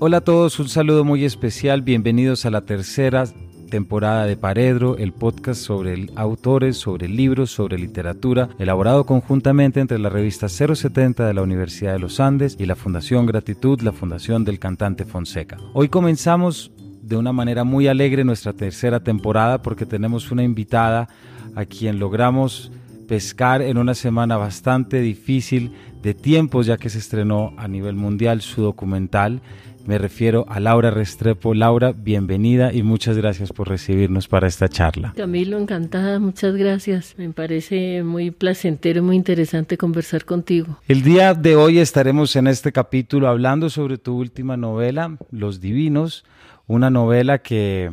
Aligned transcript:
Hola 0.00 0.18
a 0.18 0.20
todos, 0.20 0.60
un 0.60 0.68
saludo 0.68 1.02
muy 1.02 1.24
especial, 1.24 1.82
bienvenidos 1.82 2.46
a 2.46 2.52
la 2.52 2.60
tercera 2.60 3.24
temporada 3.68 4.26
de 4.26 4.36
Paredro, 4.36 4.96
el 4.96 5.12
podcast 5.12 5.60
sobre 5.60 6.06
autores, 6.14 6.76
sobre 6.76 7.08
libros, 7.08 7.50
sobre 7.50 7.78
literatura, 7.78 8.48
elaborado 8.60 9.06
conjuntamente 9.06 9.80
entre 9.80 9.98
la 9.98 10.08
revista 10.08 10.48
070 10.48 11.26
de 11.26 11.34
la 11.34 11.42
Universidad 11.42 11.94
de 11.94 11.98
los 11.98 12.20
Andes 12.20 12.54
y 12.60 12.66
la 12.66 12.76
Fundación 12.76 13.26
Gratitud, 13.26 13.80
la 13.80 13.90
Fundación 13.90 14.44
del 14.44 14.60
Cantante 14.60 15.04
Fonseca. 15.04 15.56
Hoy 15.74 15.88
comenzamos 15.88 16.70
de 17.02 17.16
una 17.16 17.32
manera 17.32 17.64
muy 17.64 17.88
alegre 17.88 18.22
nuestra 18.22 18.52
tercera 18.52 19.00
temporada 19.00 19.62
porque 19.62 19.84
tenemos 19.84 20.30
una 20.30 20.44
invitada 20.44 21.08
a 21.56 21.64
quien 21.64 21.98
logramos 21.98 22.70
pescar 23.08 23.62
en 23.62 23.78
una 23.78 23.94
semana 23.94 24.36
bastante 24.36 25.00
difícil 25.00 25.72
de 26.02 26.14
tiempos 26.14 26.66
ya 26.66 26.76
que 26.76 26.88
se 26.88 26.98
estrenó 26.98 27.52
a 27.56 27.66
nivel 27.66 27.96
mundial 27.96 28.42
su 28.42 28.62
documental 28.62 29.42
me 29.88 29.96
refiero 29.96 30.44
a 30.50 30.60
Laura 30.60 30.90
Restrepo. 30.90 31.54
Laura, 31.54 31.92
bienvenida 31.96 32.74
y 32.74 32.82
muchas 32.82 33.16
gracias 33.16 33.54
por 33.54 33.70
recibirnos 33.70 34.28
para 34.28 34.46
esta 34.46 34.68
charla. 34.68 35.14
Camilo, 35.16 35.56
encantada, 35.56 36.18
muchas 36.18 36.54
gracias. 36.56 37.14
Me 37.16 37.30
parece 37.30 38.02
muy 38.02 38.30
placentero 38.30 38.98
y 38.98 39.02
muy 39.02 39.16
interesante 39.16 39.78
conversar 39.78 40.26
contigo. 40.26 40.76
El 40.88 41.00
día 41.00 41.32
de 41.32 41.56
hoy 41.56 41.78
estaremos 41.78 42.36
en 42.36 42.48
este 42.48 42.70
capítulo 42.70 43.28
hablando 43.28 43.70
sobre 43.70 43.96
tu 43.96 44.18
última 44.18 44.58
novela, 44.58 45.16
Los 45.30 45.58
Divinos, 45.58 46.26
una 46.66 46.90
novela 46.90 47.38
que 47.38 47.90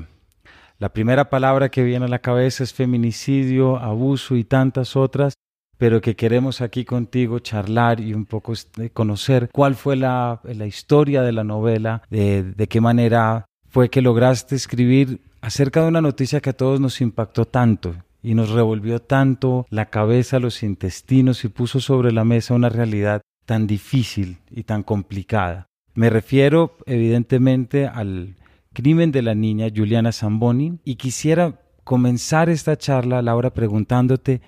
la 0.79 0.89
primera 0.89 1.29
palabra 1.29 1.69
que 1.69 1.85
viene 1.85 2.07
a 2.07 2.09
la 2.09 2.19
cabeza 2.19 2.65
es 2.65 2.73
feminicidio, 2.73 3.77
abuso 3.77 4.35
y 4.35 4.43
tantas 4.43 4.97
otras 4.97 5.35
pero 5.77 6.01
que 6.01 6.15
queremos 6.15 6.61
aquí 6.61 6.85
contigo 6.85 7.39
charlar 7.39 7.99
y 7.99 8.13
un 8.13 8.25
poco 8.25 8.53
conocer 8.93 9.49
cuál 9.51 9.75
fue 9.75 9.95
la, 9.95 10.39
historia 10.65 11.21
de 11.21 11.31
la 11.31 11.43
novela, 11.43 12.03
de, 12.09 12.43
de 12.43 12.67
qué 12.67 12.81
manera 12.81 13.45
fue 13.69 13.89
que 13.89 14.01
lograste 14.01 14.55
escribir 14.55 15.21
acerca 15.41 15.81
de 15.81 15.89
una 15.89 16.01
noticia 16.01 16.41
que 16.41 16.51
a 16.51 16.53
todos 16.53 16.79
nos 16.79 17.01
impactó 17.01 17.45
tanto 17.45 17.95
y 18.23 18.33
nos 18.33 18.49
revolvió 18.49 19.01
tanto 19.01 19.67
la 19.69 19.85
cabeza, 19.85 20.39
los 20.39 20.63
intestinos 20.63 21.45
y 21.45 21.49
puso 21.49 21.79
sobre 21.79 22.11
la 22.11 22.25
mesa 22.25 22.55
una 22.55 22.69
realidad 22.69 23.21
tan 23.45 23.67
difícil 23.67 24.37
y 24.49 24.63
tan 24.63 24.81
complicada. 24.81 25.67
Me 25.93 26.09
refiero 26.09 26.75
evidentemente 26.87 27.87
al 27.87 28.35
crimen 28.73 29.11
de 29.11 29.21
la 29.21 29.35
niña 29.35 29.67
Juliana 29.73 30.11
Zamboni 30.11 30.79
y 30.83 30.95
quisiera 30.95 31.59
comenzar 31.83 32.49
esta 32.49 32.75
charla, 32.77 33.21
Laura, 33.21 33.51
preguntándote 33.51 34.41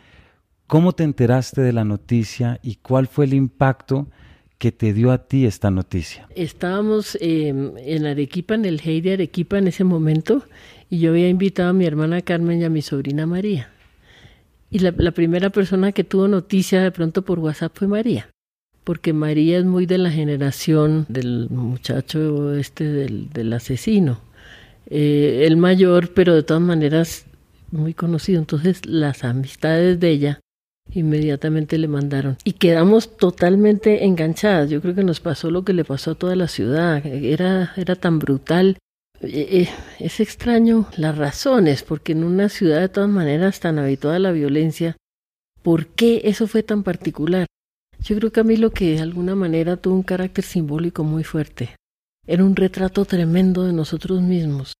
¿Cómo 0.67 0.91
te 0.91 1.05
enteraste 1.05 1.61
de 1.61 1.71
la 1.71 1.85
noticia 1.85 2.59
y 2.61 2.75
cuál 2.75 3.07
fue 3.07 3.23
el 3.23 3.33
impacto 3.33 4.07
que 4.57 4.73
te 4.73 4.91
dio 4.91 5.11
a 5.11 5.25
ti 5.25 5.45
esta 5.45 5.71
noticia? 5.71 6.27
Estábamos 6.35 7.17
em, 7.21 7.71
en 7.77 8.05
Arequipa, 8.05 8.55
en 8.55 8.65
el 8.65 8.81
Hey 8.83 9.01
Arequipa 9.09 9.57
en 9.57 9.69
ese 9.69 9.85
momento, 9.85 10.43
y 10.89 10.99
yo 10.99 11.11
había 11.11 11.29
invitado 11.29 11.69
a 11.69 11.73
mi 11.73 11.85
hermana 11.85 12.21
Carmen 12.21 12.59
y 12.59 12.65
a 12.65 12.69
mi 12.69 12.81
sobrina 12.81 13.25
María. 13.25 13.69
Y 14.69 14.79
la, 14.79 14.91
primera 14.91 15.51
persona 15.51 15.93
que 15.93 16.03
tuvo 16.03 16.27
noticia 16.27 16.81
de 16.81 16.91
pronto 16.91 17.21
por 17.21 17.39
WhatsApp 17.39 17.71
fue 17.73 17.87
María, 17.87 18.29
porque 18.83 19.13
María 19.13 19.59
es 19.59 19.65
muy 19.65 19.85
de 19.85 19.99
la 19.99 20.11
generación 20.11 21.05
del 21.07 21.49
muchacho 21.49 22.53
este 22.53 22.83
del, 22.83 23.29
del 23.29 23.53
asesino. 23.53 24.19
Eh, 24.89 25.45
el 25.47 25.55
mayor, 25.55 26.13
pero 26.13 26.35
de 26.35 26.43
todas 26.43 26.61
maneras 26.61 27.25
muy 27.71 27.93
conocido. 27.93 28.39
Entonces 28.39 28.85
las 28.85 29.23
amistades 29.23 30.01
de 30.01 30.09
ella 30.09 30.39
Inmediatamente 30.91 31.77
le 31.77 31.87
mandaron. 31.87 32.37
Y 32.43 32.53
quedamos 32.53 33.17
totalmente 33.17 34.05
enganchadas. 34.05 34.69
Yo 34.69 34.81
creo 34.81 34.95
que 34.95 35.03
nos 35.03 35.19
pasó 35.19 35.51
lo 35.51 35.63
que 35.63 35.73
le 35.73 35.83
pasó 35.83 36.11
a 36.11 36.15
toda 36.15 36.35
la 36.35 36.47
ciudad. 36.47 37.05
Era, 37.05 37.73
era 37.75 37.95
tan 37.95 38.19
brutal. 38.19 38.77
Eh, 39.21 39.47
eh, 39.51 39.69
es 39.99 40.19
extraño 40.19 40.87
las 40.95 41.17
razones, 41.17 41.83
porque 41.83 42.11
en 42.11 42.23
una 42.23 42.49
ciudad 42.49 42.79
de 42.79 42.89
todas 42.89 43.09
maneras 43.09 43.59
tan 43.59 43.79
habituada 43.79 44.17
a 44.17 44.19
la 44.19 44.31
violencia, 44.31 44.95
¿por 45.63 45.87
qué 45.87 46.21
eso 46.25 46.47
fue 46.47 46.63
tan 46.63 46.83
particular? 46.83 47.47
Yo 47.99 48.15
creo 48.15 48.31
que 48.31 48.39
a 48.41 48.43
mí 48.43 48.57
lo 48.57 48.71
que 48.71 48.95
de 48.95 49.01
alguna 49.01 49.35
manera 49.35 49.75
tuvo 49.77 49.95
un 49.95 50.03
carácter 50.03 50.43
simbólico 50.43 51.03
muy 51.03 51.23
fuerte. 51.23 51.75
Era 52.27 52.43
un 52.43 52.55
retrato 52.55 53.05
tremendo 53.05 53.63
de 53.63 53.73
nosotros 53.73 54.21
mismos, 54.21 54.73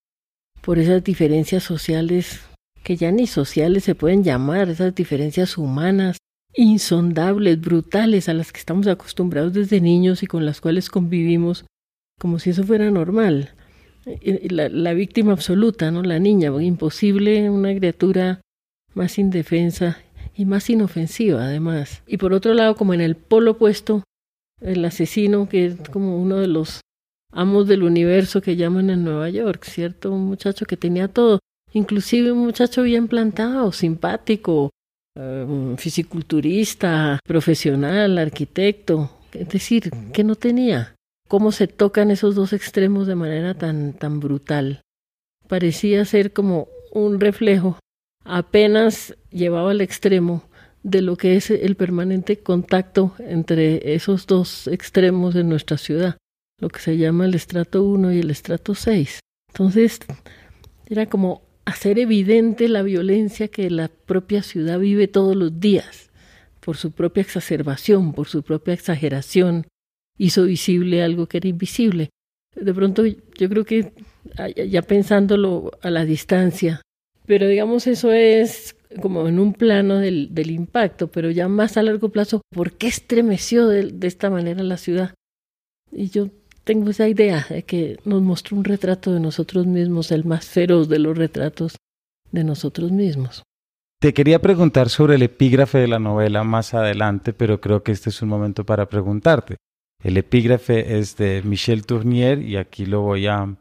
por 0.62 0.78
esas 0.78 1.04
diferencias 1.04 1.64
sociales 1.64 2.42
que 2.88 2.96
ya 2.96 3.12
ni 3.12 3.28
sociales 3.28 3.84
se 3.84 3.96
pueden 3.96 4.24
llamar, 4.24 4.70
esas 4.70 4.96
diferencias 4.96 5.58
humanas, 5.58 6.20
insondables, 6.56 7.60
brutales, 7.60 8.30
a 8.30 8.34
las 8.34 8.54
que 8.54 8.60
estamos 8.60 8.88
acostumbrados 8.88 9.52
desde 9.52 9.82
niños 9.82 10.24
y 10.24 10.26
con 10.26 10.46
las 10.46 10.62
cuales 10.62 10.90
convivimos, 10.90 11.66
como 12.18 12.40
si 12.40 12.52
eso 12.52 12.64
fuera 12.64 12.90
normal. 12.90 13.56
La, 14.24 14.70
la 14.70 14.94
víctima 14.94 15.34
absoluta, 15.34 15.92
¿no? 15.92 16.02
La 16.02 16.18
niña, 16.18 16.50
imposible, 16.62 17.50
una 17.50 17.76
criatura 17.76 18.40
más 18.94 19.20
indefensa 19.20 19.98
y 20.34 20.46
más 20.46 20.70
inofensiva, 20.70 21.44
además. 21.44 22.04
Y 22.08 22.16
por 22.16 22.32
otro 22.32 22.54
lado, 22.54 22.78
como 22.78 22.94
en 22.94 23.02
el 23.02 23.18
polo 23.18 23.52
opuesto, 23.52 24.06
el 24.62 24.86
asesino, 24.86 25.50
que 25.50 25.66
es 25.66 25.76
como 25.92 26.22
uno 26.22 26.38
de 26.38 26.48
los 26.48 26.80
amos 27.34 27.68
del 27.68 27.84
universo 27.84 28.42
que 28.42 28.56
llaman 28.56 28.90
en 28.90 29.04
Nueva 29.04 29.30
York, 29.30 29.66
¿cierto? 29.66 30.14
Un 30.14 30.24
muchacho 30.24 30.66
que 30.66 30.78
tenía 30.78 31.10
todo, 31.10 31.40
inclusive 31.74 32.32
un 32.32 32.40
muchacho 32.40 32.84
bien 32.84 33.08
plantado, 33.08 33.72
simpático, 33.72 34.70
eh, 35.16 35.76
fisiculturista, 35.78 37.20
profesional, 37.26 38.18
arquitecto, 38.18 39.12
es 39.34 39.50
decir, 39.50 39.92
que 40.14 40.24
no 40.24 40.36
tenía. 40.36 40.96
¿Cómo 41.28 41.52
se 41.52 41.68
tocan 41.68 42.12
esos 42.12 42.36
dos 42.36 42.54
extremos 42.54 43.08
de 43.08 43.16
manera 43.16 43.54
tan, 43.54 43.94
tan 43.94 44.20
brutal? 44.20 44.82
Parecía 45.48 46.06
ser 46.06 46.34
como 46.34 46.68
un 46.92 47.20
reflejo, 47.20 47.80
apenas 48.24 49.16
llevaba 49.32 49.72
al 49.72 49.82
extremo 49.82 50.44
de 50.84 51.02
lo 51.02 51.18
que 51.18 51.36
es 51.36 51.50
el 51.52 51.76
permanente 51.76 52.38
contacto 52.38 53.14
entre 53.20 53.96
esos 53.96 54.26
dos 54.26 54.68
extremos 54.68 55.34
de 55.34 55.44
nuestra 55.44 55.78
ciudad, 55.78 56.18
lo 56.60 56.70
que 56.70 56.80
se 56.80 56.98
llama 56.98 57.26
el 57.26 57.36
estrato 57.36 57.84
1 57.84 58.14
y 58.14 58.20
el 58.20 58.32
estrato 58.32 58.74
6. 58.74 59.20
Entonces, 59.50 60.00
era 60.86 61.08
como 61.08 61.42
hacer 61.68 62.00
evidente 62.00 62.70
la 62.70 62.82
violencia 62.82 63.50
que 63.50 63.70
la 63.70 63.90
propia 63.90 64.42
ciudad 64.42 64.80
vive 64.80 65.10
todos 65.10 65.36
los 65.36 65.60
días, 65.60 66.10
por 66.62 66.78
su 66.78 66.94
propia 66.94 67.20
exacerbación, 67.20 68.14
por 68.14 68.30
su 68.30 68.42
propia 68.42 68.74
exageración, 68.74 69.68
hizo 70.18 70.46
visible 70.46 71.04
algo 71.04 71.28
que 71.28 71.40
era 71.40 71.50
invisible. 71.50 72.10
De 72.56 72.74
pronto 72.74 73.06
yo 73.06 73.50
creo 73.50 73.66
que 73.66 73.92
ya 74.70 74.82
pensándolo 74.82 75.72
a 75.82 75.90
la 75.90 76.06
distancia, 76.06 76.82
pero 77.26 77.46
digamos 77.50 77.86
eso 77.86 78.14
es 78.14 78.78
como 79.02 79.28
en 79.28 79.38
un 79.38 79.52
plano 79.52 79.98
del, 79.98 80.34
del 80.34 80.52
impacto, 80.52 81.12
pero 81.12 81.32
ya 81.32 81.50
más 81.50 81.76
a 81.76 81.84
largo 81.84 82.08
plazo, 82.10 82.42
¿por 82.50 82.78
qué 82.78 82.88
estremeció 82.88 83.68
de, 83.68 83.92
de 83.92 84.08
esta 84.08 84.30
manera 84.30 84.64
la 84.64 84.78
ciudad? 84.78 85.16
Y 85.92 86.12
yo 86.12 86.30
tengo 86.68 86.90
esa 86.90 87.08
idea 87.08 87.46
de 87.50 87.64
que 87.64 87.98
nos 88.04 88.22
mostró 88.22 88.58
un 88.58 88.66
retrato 88.66 89.14
de 89.14 89.22
nosotros 89.22 89.66
mismos, 89.66 90.12
el 90.12 90.26
más 90.26 90.46
feroz 90.46 90.90
de 90.90 91.00
los 91.00 91.18
retratos 91.18 91.78
de 92.30 92.44
nosotros 92.44 92.92
mismos. 92.92 93.44
Te 94.02 94.14
quería 94.14 94.40
preguntar 94.40 94.90
sobre 94.90 95.16
el 95.16 95.24
epígrafe 95.24 95.78
de 95.78 95.88
la 95.88 95.98
novela 95.98 96.44
más 96.44 96.74
adelante, 96.74 97.32
pero 97.32 97.62
creo 97.62 97.84
que 97.84 97.94
este 97.94 98.10
es 98.10 98.22
un 98.22 98.28
momento 98.28 98.66
para 98.66 98.90
preguntarte. 98.90 99.56
El 100.04 100.18
epígrafe 100.18 101.00
es 101.00 101.16
de 101.16 101.42
Michel 101.42 101.86
Tournier 101.86 102.42
y 102.42 102.58
aquí 102.58 102.86
lo 102.86 103.00
voy 103.02 103.28
a... 103.28 103.56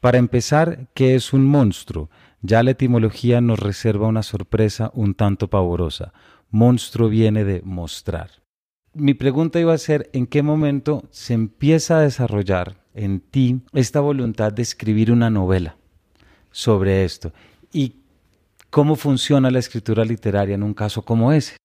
Para 0.00 0.18
empezar, 0.18 0.88
¿qué 0.92 1.14
es 1.14 1.32
un 1.32 1.46
monstruo? 1.46 2.10
Ya 2.42 2.62
la 2.62 2.72
etimología 2.72 3.40
nos 3.40 3.58
reserva 3.58 4.06
una 4.06 4.22
sorpresa 4.22 4.90
un 4.92 5.14
tanto 5.14 5.48
pavorosa. 5.48 6.12
Monstruo 6.50 7.08
viene 7.08 7.42
de 7.44 7.62
mostrar 7.62 8.43
mi 8.94 9.14
pregunta 9.14 9.60
iba 9.60 9.74
a 9.74 9.78
ser, 9.78 10.08
¿en 10.12 10.26
qué 10.26 10.42
momento 10.42 11.04
se 11.10 11.34
empieza 11.34 11.98
a 11.98 12.02
desarrollar 12.02 12.76
en 12.94 13.20
ti 13.20 13.60
esta 13.72 14.00
voluntad 14.00 14.52
de 14.52 14.62
escribir 14.62 15.10
una 15.12 15.30
novela 15.30 15.76
sobre 16.50 17.04
esto? 17.04 17.32
¿Y 17.72 17.96
cómo 18.70 18.96
funciona 18.96 19.50
la 19.50 19.58
escritura 19.58 20.04
literaria 20.04 20.54
en 20.54 20.62
un 20.62 20.74
caso 20.74 21.02
como 21.02 21.32
ese? 21.32 21.56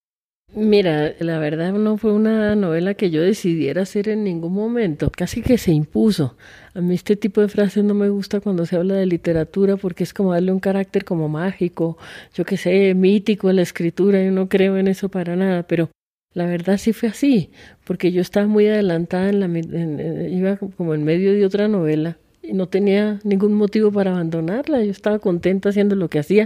Mira, 0.56 1.14
la 1.20 1.38
verdad 1.38 1.74
no 1.74 1.98
fue 1.98 2.12
una 2.12 2.56
novela 2.56 2.96
que 2.96 3.12
yo 3.12 3.22
decidiera 3.22 3.84
hacer 3.84 4.10
en 4.10 4.24
ningún 4.24 4.54
momento, 4.54 5.12
casi 5.16 5.44
que 5.44 5.60
se 5.60 5.72
impuso. 5.72 6.36
A 6.74 6.82
mí 6.82 6.96
este 6.96 7.16
tipo 7.16 7.40
de 7.42 7.50
frases 7.50 7.84
no 7.84 7.94
me 7.94 8.10
gusta 8.10 8.40
cuando 8.40 8.66
se 8.66 8.76
habla 8.76 8.96
de 8.96 9.06
literatura 9.06 9.78
porque 9.78 10.04
es 10.04 10.12
como 10.12 10.34
darle 10.34 10.52
un 10.52 10.60
carácter 10.60 11.06
como 11.06 11.30
mágico, 11.30 12.00
yo 12.34 12.46
qué 12.46 12.58
sé, 12.58 12.96
mítico 12.96 13.50
a 13.50 13.54
la 13.54 13.62
escritura, 13.62 14.24
yo 14.24 14.32
no 14.32 14.50
creo 14.50 14.78
en 14.78 14.88
eso 14.88 15.10
para 15.10 15.36
nada, 15.36 15.64
pero 15.64 15.90
la 16.34 16.46
verdad 16.46 16.78
sí 16.78 16.94
fue 16.94 17.10
así, 17.10 17.52
porque 17.86 18.12
yo 18.12 18.22
estaba 18.22 18.48
muy 18.48 18.68
adelantada, 18.68 19.30
en 19.30 19.40
la, 19.40 20.28
iba 20.30 20.58
como 20.58 20.94
en 20.94 21.04
medio 21.04 21.34
de 21.34 21.46
otra 21.46 21.68
novela 21.68 22.18
y 22.42 22.54
no 22.54 22.68
tenía 22.68 23.20
ningún 23.24 23.54
motivo 23.54 23.92
para 23.92 24.12
abandonarla, 24.12 24.84
yo 24.84 24.92
estaba 24.92 25.20
contenta 25.20 25.70
haciendo 25.70 25.96
lo 25.96 26.10
que 26.10 26.20
hacía, 26.20 26.46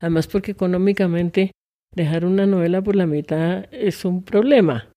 además 0.00 0.26
porque 0.26 0.52
económicamente 0.52 1.52
dejar 1.94 2.24
una 2.24 2.46
novela 2.46 2.82
por 2.82 2.96
la 2.96 3.06
mitad 3.06 3.66
es 3.72 4.04
un 4.04 4.22
problema. 4.22 4.88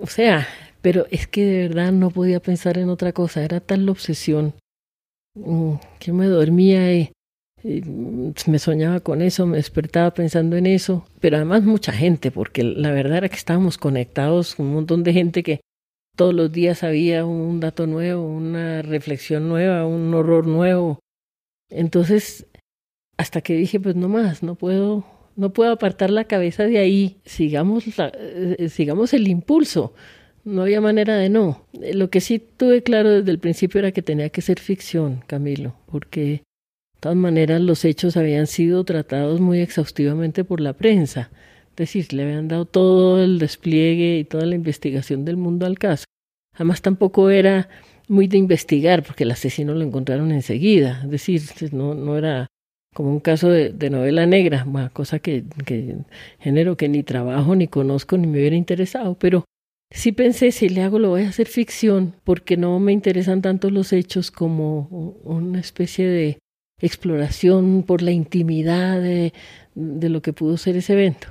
O 0.00 0.06
sea, 0.06 0.46
pero 0.82 1.06
es 1.10 1.26
que 1.26 1.44
de 1.44 1.68
verdad 1.68 1.92
no 1.92 2.10
podía 2.10 2.40
pensar 2.40 2.78
en 2.78 2.90
otra 2.90 3.12
cosa, 3.12 3.42
era 3.42 3.60
tal 3.60 3.86
la 3.86 3.92
obsesión. 3.92 4.54
Mm, 5.34 5.74
que 5.98 6.12
me 6.12 6.26
dormía 6.26 6.94
y, 6.94 7.12
me 8.46 8.58
soñaba 8.58 9.00
con 9.00 9.22
eso, 9.22 9.46
me 9.46 9.56
despertaba 9.56 10.12
pensando 10.14 10.56
en 10.56 10.66
eso, 10.66 11.06
pero 11.20 11.36
además 11.36 11.64
mucha 11.64 11.92
gente, 11.92 12.30
porque 12.30 12.62
la 12.62 12.92
verdad 12.92 13.18
era 13.18 13.28
que 13.28 13.36
estábamos 13.36 13.78
conectados 13.78 14.54
con 14.54 14.66
un 14.66 14.74
montón 14.74 15.02
de 15.02 15.12
gente 15.12 15.42
que 15.42 15.60
todos 16.16 16.34
los 16.34 16.52
días 16.52 16.82
había 16.82 17.24
un 17.24 17.60
dato 17.60 17.86
nuevo, 17.86 18.26
una 18.26 18.82
reflexión 18.82 19.48
nueva, 19.48 19.86
un 19.86 20.14
horror 20.14 20.46
nuevo. 20.46 21.00
Entonces, 21.68 22.46
hasta 23.16 23.40
que 23.40 23.54
dije, 23.54 23.80
pues 23.80 23.96
no 23.96 24.08
más, 24.08 24.42
no 24.42 24.54
puedo 24.54 25.04
no 25.36 25.52
puedo 25.52 25.70
apartar 25.70 26.10
la 26.10 26.24
cabeza 26.24 26.64
de 26.64 26.78
ahí, 26.78 27.18
sigamos, 27.24 27.84
eh, 27.98 28.68
sigamos 28.70 29.12
el 29.12 29.28
impulso. 29.28 29.94
No 30.44 30.62
había 30.62 30.80
manera 30.80 31.16
de 31.16 31.28
no. 31.28 31.66
Lo 31.92 32.08
que 32.08 32.20
sí 32.20 32.38
tuve 32.38 32.82
claro 32.82 33.10
desde 33.10 33.30
el 33.30 33.38
principio 33.38 33.80
era 33.80 33.92
que 33.92 34.02
tenía 34.02 34.30
que 34.30 34.42
ser 34.42 34.60
ficción, 34.60 35.22
Camilo, 35.26 35.76
porque 35.86 36.42
de 36.96 37.00
todas 37.00 37.16
maneras 37.16 37.60
los 37.60 37.84
hechos 37.84 38.16
habían 38.16 38.46
sido 38.46 38.82
tratados 38.84 39.40
muy 39.40 39.60
exhaustivamente 39.60 40.44
por 40.44 40.60
la 40.60 40.72
prensa. 40.72 41.30
Es 41.70 41.76
decir, 41.76 42.12
le 42.14 42.22
habían 42.22 42.48
dado 42.48 42.64
todo 42.64 43.22
el 43.22 43.38
despliegue 43.38 44.18
y 44.18 44.24
toda 44.24 44.46
la 44.46 44.54
investigación 44.54 45.26
del 45.26 45.36
mundo 45.36 45.66
al 45.66 45.78
caso. 45.78 46.04
Además 46.54 46.80
tampoco 46.80 47.28
era 47.28 47.68
muy 48.08 48.28
de 48.28 48.38
investigar, 48.38 49.02
porque 49.02 49.24
el 49.24 49.30
asesino 49.30 49.74
lo 49.74 49.84
encontraron 49.84 50.32
enseguida. 50.32 51.02
Es 51.04 51.10
decir, 51.10 51.42
no, 51.72 51.94
no 51.94 52.16
era 52.16 52.46
como 52.94 53.10
un 53.10 53.20
caso 53.20 53.50
de, 53.50 53.90
novela 53.90 54.24
negra, 54.24 54.64
una 54.66 54.88
cosa 54.88 55.18
que, 55.18 55.44
que 55.66 55.98
género 56.38 56.78
que 56.78 56.88
ni 56.88 57.02
trabajo, 57.02 57.54
ni 57.54 57.68
conozco, 57.68 58.16
ni 58.16 58.26
me 58.26 58.38
hubiera 58.38 58.56
interesado, 58.56 59.18
pero 59.18 59.44
sí 59.90 60.12
pensé, 60.12 60.50
si 60.50 60.70
le 60.70 60.80
hago 60.80 60.98
lo 60.98 61.10
voy 61.10 61.24
a 61.24 61.28
hacer 61.28 61.46
ficción, 61.46 62.14
porque 62.24 62.56
no 62.56 62.80
me 62.80 62.92
interesan 62.92 63.42
tanto 63.42 63.68
los 63.68 63.92
hechos 63.92 64.30
como 64.30 64.88
una 65.24 65.60
especie 65.60 66.08
de 66.08 66.38
exploración 66.80 67.82
por 67.82 68.02
la 68.02 68.10
intimidad 68.10 69.00
de, 69.00 69.32
de 69.74 70.08
lo 70.08 70.22
que 70.22 70.32
pudo 70.32 70.56
ser 70.56 70.76
ese 70.76 70.92
evento. 70.94 71.28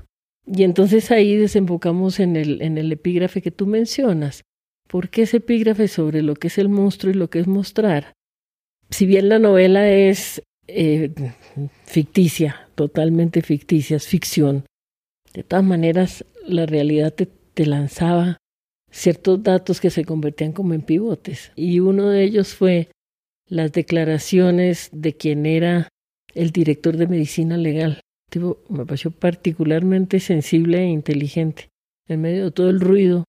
Y 0.47 0.63
entonces 0.63 1.11
ahí 1.11 1.35
desembocamos 1.35 2.19
en 2.19 2.35
el, 2.35 2.61
en 2.61 2.77
el 2.77 2.91
epígrafe 2.91 3.41
que 3.41 3.51
tú 3.51 3.65
mencionas. 3.65 4.43
¿Por 4.87 5.09
qué 5.09 5.23
ese 5.23 5.37
epígrafe 5.37 5.87
sobre 5.87 6.21
lo 6.21 6.35
que 6.35 6.47
es 6.47 6.57
el 6.57 6.69
monstruo 6.69 7.11
y 7.11 7.15
lo 7.15 7.29
que 7.29 7.39
es 7.39 7.47
mostrar? 7.47 8.13
Si 8.89 9.07
bien 9.07 9.29
la 9.29 9.39
novela 9.39 9.89
es 9.89 10.43
eh, 10.67 11.11
ficticia, 11.85 12.69
totalmente 12.75 13.41
ficticia, 13.41 13.97
es 13.97 14.07
ficción. 14.07 14.65
De 15.33 15.43
todas 15.43 15.65
maneras, 15.65 16.23
la 16.47 16.67
realidad 16.67 17.13
te, 17.13 17.25
te 17.25 17.65
lanzaba 17.65 18.37
ciertos 18.91 19.41
datos 19.41 19.81
que 19.81 19.89
se 19.89 20.05
convertían 20.05 20.53
como 20.53 20.75
en 20.75 20.81
pivotes. 20.81 21.51
Y 21.55 21.79
uno 21.79 22.09
de 22.09 22.23
ellos 22.23 22.53
fue 22.53 22.89
las 23.47 23.71
declaraciones 23.71 24.89
de 24.91 25.15
quien 25.15 25.45
era 25.45 25.89
el 26.33 26.51
director 26.51 26.97
de 26.97 27.07
medicina 27.07 27.57
legal. 27.57 28.01
Me 28.69 28.85
pareció 28.85 29.11
particularmente 29.11 30.19
sensible 30.19 30.79
e 30.79 30.87
inteligente. 30.87 31.69
En 32.07 32.21
medio 32.21 32.45
de 32.45 32.51
todo 32.51 32.69
el 32.69 32.81
ruido 32.81 33.23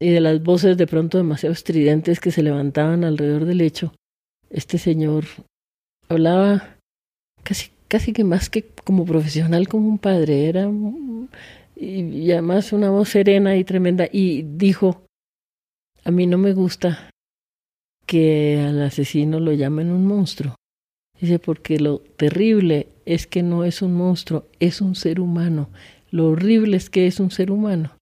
y 0.00 0.10
de 0.10 0.20
las 0.20 0.42
voces 0.42 0.76
de 0.76 0.86
pronto 0.86 1.18
demasiado 1.18 1.52
estridentes 1.52 2.20
que 2.20 2.30
se 2.30 2.42
levantaban 2.42 3.04
alrededor 3.04 3.44
del 3.44 3.58
lecho, 3.58 3.94
este 4.50 4.78
señor 4.78 5.24
hablaba 6.08 6.76
casi, 7.42 7.70
casi 7.88 8.12
que 8.12 8.24
más 8.24 8.50
que 8.50 8.64
como 8.84 9.04
profesional, 9.04 9.68
como 9.68 9.88
un 9.88 9.98
padre, 9.98 10.48
era 10.48 10.70
y, 11.76 12.32
además 12.32 12.72
una 12.72 12.90
voz 12.90 13.10
serena 13.10 13.56
y 13.56 13.64
tremenda, 13.64 14.08
y 14.10 14.42
dijo, 14.42 15.04
a 16.04 16.10
mí 16.10 16.26
no 16.26 16.38
me 16.38 16.52
gusta 16.52 17.10
que 18.08 18.64
al 18.66 18.80
asesino 18.80 19.38
lo 19.38 19.52
llamen 19.52 19.90
un 19.90 20.06
monstruo. 20.06 20.54
Dice, 21.20 21.38
porque 21.38 21.78
lo 21.78 21.98
terrible 21.98 22.88
es 23.04 23.26
que 23.26 23.42
no 23.42 23.64
es 23.64 23.82
un 23.82 23.94
monstruo, 23.94 24.46
es 24.60 24.80
un 24.80 24.94
ser 24.94 25.20
humano. 25.20 25.68
Lo 26.10 26.28
horrible 26.28 26.78
es 26.78 26.88
que 26.88 27.06
es 27.06 27.20
un 27.20 27.30
ser 27.30 27.50
humano. 27.50 27.96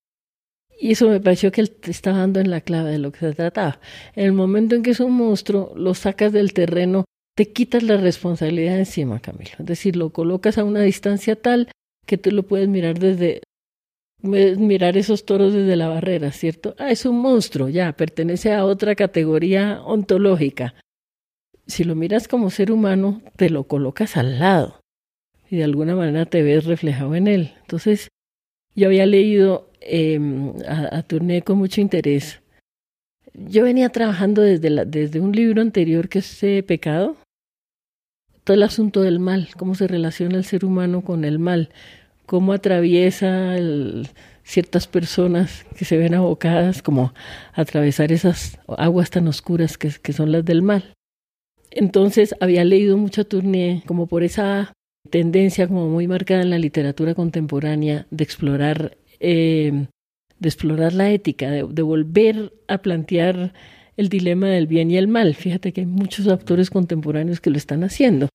Y 0.79 0.93
eso 0.93 1.09
me 1.09 1.21
pareció 1.21 1.51
que 1.51 1.63
él 1.63 1.73
estaba 1.83 2.19
dando 2.19 2.39
en 2.39 2.51
la 2.51 2.61
clave 2.61 2.93
de 2.93 2.99
lo 2.99 3.11
que 3.11 3.21
se 3.21 3.33
trataba. 3.33 3.81
En 4.15 4.27
el 4.27 4.33
momento 4.33 4.77
en 4.77 4.83
que 4.83 4.93
es 4.93 5.01
un 5.01 5.13
monstruo, 5.13 5.73
lo 5.75 5.95
sacas 5.95 6.33
del 6.33 6.53
terreno 6.53 7.05
te 7.37 7.53
quitas 7.53 7.83
la 7.83 7.97
responsabilidad 7.97 8.79
encima, 8.79 9.21
Camilo. 9.21 9.53
Es 9.59 9.67
decir, 9.67 9.97
lo 9.97 10.11
colocas 10.11 10.57
a 10.57 10.65
una 10.65 10.81
distancia 10.83 11.37
tal 11.37 11.69
que 12.07 12.17
tú 12.17 12.31
lo 12.31 12.45
puedes 12.45 12.69
mirar 12.69 12.99
desde, 12.99 13.43
mirar 14.23 14.97
esos 14.97 15.25
toros 15.25 15.53
desde 15.53 15.77
la 15.77 15.89
barrera, 15.89 16.33
¿cierto? 16.33 16.75
Ah, 16.79 16.91
es 16.91 17.05
un 17.07 17.21
monstruo, 17.21 17.69
ya, 17.69 17.93
pertenece 17.93 18.53
a 18.53 18.65
otra 18.65 18.95
categoría 18.95 19.83
ontológica. 19.85 20.75
Si 21.67 21.85
lo 21.85 21.95
miras 21.95 22.29
como 22.29 22.51
ser 22.51 22.73
humano, 22.73 23.23
te 23.37 23.51
lo 23.51 23.65
colocas 23.65 24.17
al 24.17 24.39
lado 24.39 24.81
y 25.51 25.57
de 25.57 25.65
alguna 25.65 25.95
manera 25.95 26.27
te 26.27 26.43
ves 26.43 26.65
reflejado 26.65 27.15
en 27.15 27.27
él. 27.27 27.55
Entonces, 27.61 28.09
yo 28.75 28.87
había 28.87 29.07
leído 29.07 29.71
eh, 29.81 30.19
a, 30.69 30.99
a 30.99 31.43
con 31.43 31.59
mucho 31.59 31.81
interés. 31.81 32.41
Yo 33.35 33.65
venía 33.65 33.91
trabajando 33.91 34.43
desde, 34.43 34.71
la, 34.71 34.85
desde 34.85 35.21
un 35.21 35.33
libro 35.33 35.61
anterior 35.61 36.09
que 36.09 36.21
es 36.21 36.43
eh, 36.43 36.63
Pecado, 36.63 37.17
todo 38.45 38.55
el 38.55 38.63
asunto 38.63 39.03
del 39.03 39.19
mal, 39.19 39.49
cómo 39.59 39.75
se 39.75 39.89
relaciona 39.89 40.37
el 40.37 40.45
ser 40.45 40.65
humano 40.65 41.03
con 41.03 41.25
el 41.25 41.39
mal, 41.39 41.71
cómo 42.27 42.53
atraviesa 42.53 43.57
ciertas 44.45 44.87
personas 44.87 45.65
que 45.77 45.85
se 45.85 45.97
ven 45.97 46.15
abocadas 46.15 46.83
como 46.83 47.13
a 47.53 47.61
atravesar 47.61 48.13
esas 48.13 48.59
aguas 48.79 49.11
tan 49.11 49.27
oscuras 49.29 49.79
que, 49.79 50.13
son 50.13 50.33
las 50.33 50.45
del 50.45 50.63
mal. 50.63 50.95
Entonces 51.71 52.35
había 52.41 52.65
leído 52.65 52.97
mucho 52.97 53.27
Tournier 53.27 53.83
como 53.87 54.07
por 54.07 54.23
esa 54.23 54.73
tendencia 55.11 55.67
como 55.67 55.89
muy 55.89 56.07
marcada 56.09 56.43
en 56.43 56.51
la 56.51 56.59
literatura 56.59 57.15
contemporánea 57.15 58.07
de 58.11 58.25
explorar, 58.25 58.97
eh, 59.21 59.87
de 60.39 60.49
explorar 60.49 60.93
la 60.95 61.11
ética, 61.11 61.51
de, 61.51 61.67
de 61.69 61.83
volver 61.83 62.53
a 62.69 62.79
plantear 62.79 63.53
el 63.97 64.09
dilema 64.09 64.49
del 64.49 64.67
bien 64.67 64.91
y 64.91 64.97
el 64.97 65.09
mal. 65.09 65.35
Fíjate 65.35 65.73
que 65.73 65.83
hay 65.83 65.87
muchos 65.87 66.27
autores 66.29 66.71
contemporáneos 66.71 67.41
que 67.41 67.51
lo 67.51 67.57
están 67.57 67.83
haciendo. 67.83 68.29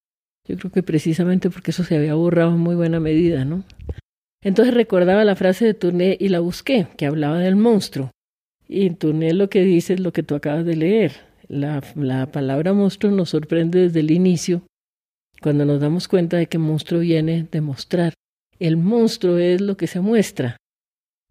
Yo 0.47 0.57
creo 0.57 0.71
que 0.71 0.83
precisamente 0.83 1.49
porque 1.49 1.71
eso 1.71 1.83
se 1.83 1.95
había 1.95 2.15
borrado 2.15 2.51
en 2.51 2.59
muy 2.59 2.75
buena 2.75 2.99
medida, 2.99 3.45
¿no? 3.45 3.63
Entonces 4.43 4.73
recordaba 4.73 5.23
la 5.23 5.35
frase 5.35 5.65
de 5.65 5.73
Tourné 5.73 6.17
y 6.19 6.29
la 6.29 6.39
busqué, 6.39 6.87
que 6.97 7.05
hablaba 7.05 7.39
del 7.39 7.55
monstruo. 7.55 8.11
Y 8.67 8.89
Tourné 8.91 9.33
lo 9.33 9.49
que 9.49 9.61
dice 9.63 9.93
es 9.93 9.99
lo 9.99 10.13
que 10.13 10.23
tú 10.23 10.35
acabas 10.35 10.65
de 10.65 10.75
leer. 10.75 11.13
La, 11.47 11.83
la 11.95 12.31
palabra 12.31 12.73
monstruo 12.73 13.11
nos 13.11 13.29
sorprende 13.29 13.79
desde 13.81 13.99
el 13.99 14.11
inicio, 14.11 14.63
cuando 15.41 15.65
nos 15.65 15.79
damos 15.79 16.07
cuenta 16.07 16.37
de 16.37 16.47
que 16.47 16.57
monstruo 16.57 17.01
viene 17.01 17.47
de 17.51 17.61
mostrar. 17.61 18.13
El 18.59 18.77
monstruo 18.77 19.37
es 19.37 19.61
lo 19.61 19.77
que 19.77 19.87
se 19.87 19.99
muestra. 19.99 20.57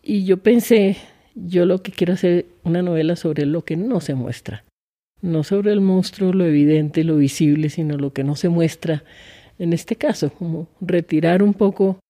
Y 0.02 0.24
yo 0.24 0.38
pensé, 0.38 0.96
yo 1.34 1.66
lo 1.66 1.82
que 1.82 1.92
quiero 1.92 2.14
hacer 2.14 2.46
una 2.64 2.82
novela 2.82 3.16
sobre 3.16 3.46
lo 3.46 3.64
que 3.64 3.76
no 3.76 4.00
se 4.00 4.14
muestra 4.14 4.64
no 5.22 5.44
sobre 5.44 5.72
el 5.72 5.80
monstruo, 5.80 6.32
lo 6.32 6.44
evidente, 6.44 7.04
lo 7.04 7.16
visible, 7.16 7.68
sino 7.68 7.96
lo 7.96 8.12
que 8.12 8.24
no 8.24 8.36
se 8.36 8.48
muestra 8.48 9.04
en 9.58 9.72
este 9.72 9.96
caso, 9.96 10.32
como 10.32 10.68
retirar 10.80 11.42
un 11.42 11.52
poco 11.54 12.00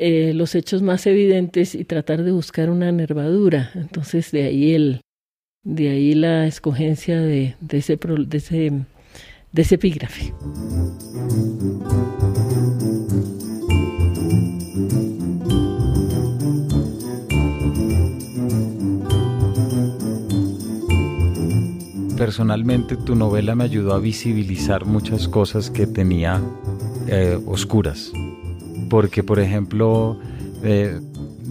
eh, 0.00 0.32
los 0.32 0.54
hechos 0.54 0.80
más 0.80 1.06
evidentes 1.06 1.74
y 1.74 1.84
tratar 1.84 2.22
de 2.22 2.30
buscar 2.30 2.70
una 2.70 2.92
nervadura. 2.92 3.72
Entonces 3.74 4.30
de 4.30 4.44
ahí 4.44 4.72
el, 4.72 5.00
de 5.64 5.88
ahí 5.88 6.14
la 6.14 6.46
escogencia 6.46 7.20
de, 7.20 7.56
ese, 7.70 7.96
de 7.96 8.38
ese, 8.38 8.72
de 9.52 9.62
ese 9.62 9.74
epígrafe. 9.74 10.32
personalmente 22.18 22.96
tu 22.96 23.14
novela 23.14 23.54
me 23.54 23.64
ayudó 23.64 23.94
a 23.94 24.00
visibilizar 24.00 24.84
muchas 24.84 25.28
cosas 25.28 25.70
que 25.70 25.86
tenía 25.86 26.42
eh, 27.06 27.38
oscuras. 27.46 28.12
Porque, 28.88 29.22
por 29.22 29.38
ejemplo, 29.40 30.18
eh, 30.62 31.00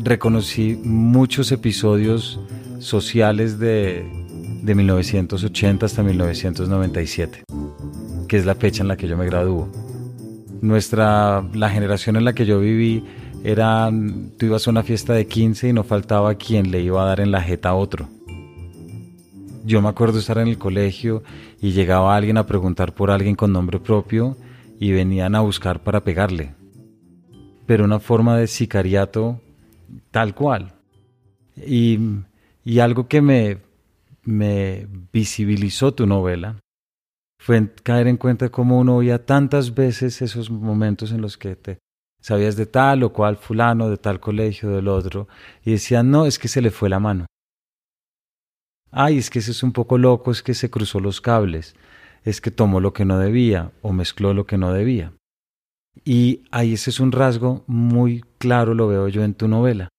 reconocí 0.03 0.79
muchos 0.83 1.51
episodios 1.51 2.39
sociales 2.79 3.59
de, 3.59 4.05
de 4.63 4.75
1980 4.75 5.85
hasta 5.85 6.03
1997, 6.03 7.43
que 8.27 8.37
es 8.37 8.45
la 8.45 8.55
fecha 8.55 8.81
en 8.81 8.87
la 8.87 8.97
que 8.97 9.07
yo 9.07 9.17
me 9.17 9.25
graduó. 9.25 9.69
Nuestra, 10.61 11.43
la 11.53 11.69
generación 11.69 12.15
en 12.15 12.25
la 12.25 12.33
que 12.33 12.45
yo 12.45 12.59
viví 12.59 13.03
era, 13.43 13.89
tú 14.37 14.45
ibas 14.45 14.67
a 14.67 14.71
una 14.71 14.83
fiesta 14.83 15.13
de 15.13 15.27
15 15.27 15.69
y 15.69 15.73
no 15.73 15.83
faltaba 15.83 16.35
quien 16.35 16.71
le 16.71 16.81
iba 16.81 17.01
a 17.01 17.05
dar 17.05 17.19
en 17.19 17.31
la 17.31 17.41
jeta 17.41 17.69
a 17.69 17.75
otro. 17.75 18.09
Yo 19.63 19.81
me 19.81 19.89
acuerdo 19.89 20.19
estar 20.19 20.37
en 20.37 20.47
el 20.47 20.57
colegio 20.57 21.23
y 21.61 21.71
llegaba 21.71 22.15
alguien 22.15 22.37
a 22.37 22.45
preguntar 22.45 22.93
por 22.93 23.11
alguien 23.11 23.35
con 23.35 23.51
nombre 23.51 23.79
propio 23.79 24.37
y 24.79 24.91
venían 24.91 25.35
a 25.35 25.41
buscar 25.41 25.83
para 25.83 26.03
pegarle. 26.03 26.56
Pero 27.67 27.85
una 27.85 27.99
forma 27.99 28.37
de 28.37 28.47
sicariato 28.47 29.39
tal 30.09 30.33
cual. 30.33 30.73
Y, 31.55 31.99
y 32.65 32.79
algo 32.79 33.07
que 33.07 33.21
me, 33.21 33.59
me 34.23 34.87
visibilizó 35.13 35.93
tu 35.93 36.05
novela 36.07 36.59
fue 37.39 37.71
caer 37.83 38.07
en 38.07 38.17
cuenta 38.17 38.49
cómo 38.49 38.79
uno 38.79 38.95
oía 38.97 39.25
tantas 39.25 39.73
veces 39.73 40.21
esos 40.21 40.49
momentos 40.49 41.11
en 41.11 41.21
los 41.21 41.37
que 41.37 41.55
te 41.55 41.77
sabías 42.21 42.55
de 42.55 42.65
tal 42.65 43.03
o 43.03 43.13
cual 43.13 43.37
fulano, 43.37 43.89
de 43.89 43.97
tal 43.97 44.19
colegio, 44.19 44.69
del 44.71 44.87
otro, 44.87 45.27
y 45.63 45.71
decían, 45.71 46.11
no, 46.11 46.25
es 46.25 46.39
que 46.39 46.47
se 46.47 46.61
le 46.61 46.71
fue 46.71 46.89
la 46.89 46.99
mano. 46.99 47.25
Ay, 48.91 49.17
es 49.17 49.29
que 49.29 49.39
ese 49.39 49.51
es 49.51 49.63
un 49.63 49.71
poco 49.71 49.97
loco, 49.97 50.31
es 50.31 50.41
que 50.41 50.53
se 50.53 50.69
cruzó 50.69 50.99
los 50.99 51.21
cables, 51.21 51.75
es 52.23 52.41
que 52.41 52.51
tomó 52.51 52.81
lo 52.81 52.91
que 52.91 53.05
no 53.05 53.19
debía 53.19 53.71
o 53.81 53.93
mezcló 53.93 54.33
lo 54.33 54.45
que 54.45 54.57
no 54.57 54.73
debía. 54.73 55.13
Y 56.03 56.43
ahí 56.51 56.73
ese 56.73 56.89
es 56.89 56.99
un 56.99 57.11
rasgo 57.11 57.63
muy 57.67 58.23
claro, 58.37 58.73
lo 58.73 58.87
veo 58.87 59.07
yo 59.07 59.23
en 59.23 59.33
tu 59.33 59.47
novela. 59.47 59.89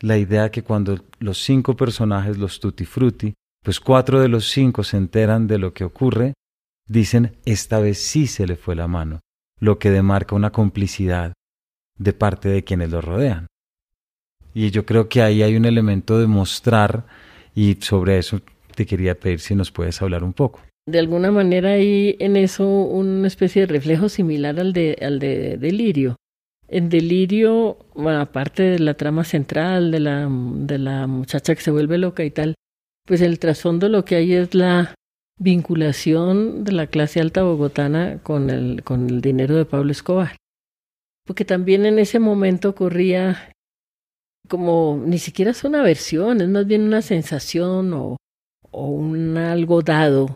La 0.00 0.16
idea 0.16 0.50
que 0.50 0.62
cuando 0.62 1.04
los 1.18 1.42
cinco 1.42 1.76
personajes, 1.76 2.38
los 2.38 2.60
tutti 2.60 2.84
frutti, 2.84 3.34
pues 3.64 3.80
cuatro 3.80 4.20
de 4.20 4.28
los 4.28 4.48
cinco 4.48 4.84
se 4.84 4.96
enteran 4.96 5.46
de 5.46 5.58
lo 5.58 5.72
que 5.74 5.84
ocurre, 5.84 6.34
dicen, 6.86 7.36
esta 7.44 7.80
vez 7.80 7.98
sí 7.98 8.26
se 8.26 8.46
le 8.46 8.56
fue 8.56 8.76
la 8.76 8.86
mano, 8.86 9.20
lo 9.60 9.78
que 9.78 9.90
demarca 9.90 10.36
una 10.36 10.50
complicidad 10.50 11.32
de 11.98 12.12
parte 12.12 12.48
de 12.48 12.64
quienes 12.64 12.90
lo 12.90 13.00
rodean. 13.00 13.46
Y 14.54 14.70
yo 14.70 14.86
creo 14.86 15.08
que 15.08 15.22
ahí 15.22 15.42
hay 15.42 15.56
un 15.56 15.64
elemento 15.64 16.18
de 16.18 16.26
mostrar 16.26 17.06
y 17.54 17.76
sobre 17.80 18.18
eso 18.18 18.40
te 18.74 18.86
quería 18.86 19.18
pedir 19.18 19.40
si 19.40 19.54
nos 19.54 19.70
puedes 19.70 20.00
hablar 20.00 20.22
un 20.22 20.32
poco. 20.32 20.60
De 20.88 20.98
alguna 20.98 21.30
manera 21.30 21.72
hay 21.72 22.16
en 22.18 22.38
eso 22.38 22.66
una 22.66 23.26
especie 23.26 23.60
de 23.60 23.66
reflejo 23.66 24.08
similar 24.08 24.58
al 24.58 24.72
de, 24.72 24.96
al 25.02 25.18
de 25.18 25.58
Delirio. 25.58 26.16
En 26.66 26.88
Delirio, 26.88 27.76
aparte 28.06 28.62
de 28.62 28.78
la 28.78 28.94
trama 28.94 29.24
central 29.24 29.90
de 29.90 30.00
la, 30.00 30.26
de 30.30 30.78
la 30.78 31.06
muchacha 31.06 31.54
que 31.54 31.60
se 31.60 31.70
vuelve 31.70 31.98
loca 31.98 32.24
y 32.24 32.30
tal, 32.30 32.54
pues 33.04 33.20
el 33.20 33.38
trasfondo 33.38 33.90
lo 33.90 34.06
que 34.06 34.16
hay 34.16 34.32
es 34.32 34.54
la 34.54 34.94
vinculación 35.38 36.64
de 36.64 36.72
la 36.72 36.86
clase 36.86 37.20
alta 37.20 37.42
bogotana 37.42 38.22
con 38.22 38.48
el, 38.48 38.82
con 38.82 39.10
el 39.10 39.20
dinero 39.20 39.56
de 39.56 39.66
Pablo 39.66 39.92
Escobar. 39.92 40.36
Porque 41.26 41.44
también 41.44 41.84
en 41.84 41.98
ese 41.98 42.18
momento 42.18 42.70
ocurría 42.70 43.52
como 44.48 45.02
ni 45.04 45.18
siquiera 45.18 45.50
es 45.50 45.64
una 45.64 45.82
versión, 45.82 46.40
es 46.40 46.48
más 46.48 46.66
bien 46.66 46.80
una 46.80 47.02
sensación 47.02 47.92
o, 47.92 48.16
o 48.70 48.86
un 48.86 49.36
algo 49.36 49.82
dado 49.82 50.34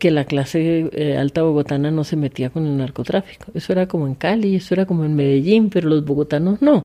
que 0.00 0.10
la 0.10 0.24
clase 0.24 0.90
eh, 0.92 1.16
alta 1.16 1.42
bogotana 1.42 1.92
no 1.92 2.02
se 2.02 2.16
metía 2.16 2.50
con 2.50 2.66
el 2.66 2.76
narcotráfico. 2.76 3.52
Eso 3.54 3.72
era 3.72 3.86
como 3.86 4.08
en 4.08 4.16
Cali, 4.16 4.56
eso 4.56 4.74
era 4.74 4.86
como 4.86 5.04
en 5.04 5.14
Medellín, 5.14 5.70
pero 5.70 5.88
los 5.88 6.04
bogotanos 6.04 6.60
no. 6.60 6.82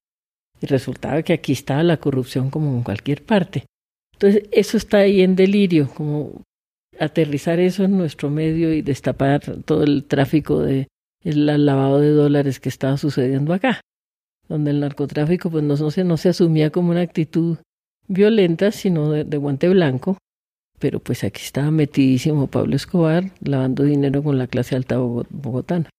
Y 0.62 0.68
resultaba 0.68 1.24
que 1.24 1.34
aquí 1.34 1.54
estaba 1.54 1.82
la 1.82 1.98
corrupción 1.98 2.52
como 2.52 2.76
en 2.76 2.84
cualquier 2.84 3.24
parte. 3.24 3.66
Entonces, 4.14 4.44
eso 4.52 4.78
está 4.78 5.00
ahí 5.00 5.22
en 5.22 5.36
delirio, 5.36 5.90
como 5.96 6.44
aterrizar 7.00 7.60
eso 7.60 7.84
en 7.84 7.98
nuestro 7.98 8.30
medio 8.30 8.72
y 8.72 8.84
destapar 8.84 9.42
todo 9.66 9.84
el 9.84 10.06
tráfico 10.06 10.62
de 10.62 10.88
el 11.24 11.46
lavado 11.66 12.00
de 12.00 12.12
dólares 12.12 12.60
que 12.60 12.70
estaba 12.70 12.98
sucediendo 12.98 13.52
acá 13.52 13.82
donde 14.48 14.72
el 14.72 14.80
narcotráfico 14.80 15.50
pues 15.50 15.64
no, 15.64 15.76
se, 15.92 16.04
no 16.04 16.18
se 16.18 16.30
asumía 16.30 16.70
como 16.70 16.92
una 16.92 17.02
actitud 17.02 17.58
violenta, 18.08 18.72
sino 18.72 19.12
de, 19.12 19.38
guante 19.38 19.70
blanco, 19.70 20.18
pero 20.86 21.00
pues 21.00 21.24
aquí 21.24 21.42
estaba 21.42 21.72
metidísimo 21.72 22.46
Pablo 22.46 22.76
Escobar 22.76 23.32
lavando 23.40 23.82
dinero 23.82 24.22
con 24.22 24.38
la 24.38 24.46
clase 24.46 24.76
alta 24.76 25.00
bogotana. 25.00 25.90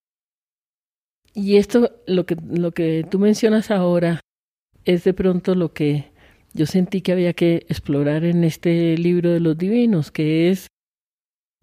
Y 1.34 1.56
esto, 1.56 1.90
lo 2.06 2.24
que, 2.24 2.36
lo 2.48 2.70
que 2.70 3.04
tú 3.10 3.18
mencionas 3.18 3.72
ahora, 3.72 4.20
es 4.84 5.02
de 5.02 5.12
pronto 5.12 5.56
lo 5.56 5.72
que 5.72 6.12
yo 6.54 6.66
sentí 6.66 7.00
que 7.00 7.10
había 7.10 7.32
que 7.32 7.66
explorar 7.68 8.22
en 8.22 8.44
este 8.44 8.96
libro 8.96 9.32
de 9.32 9.40
los 9.40 9.58
divinos, 9.58 10.12
que 10.12 10.50
es, 10.50 10.68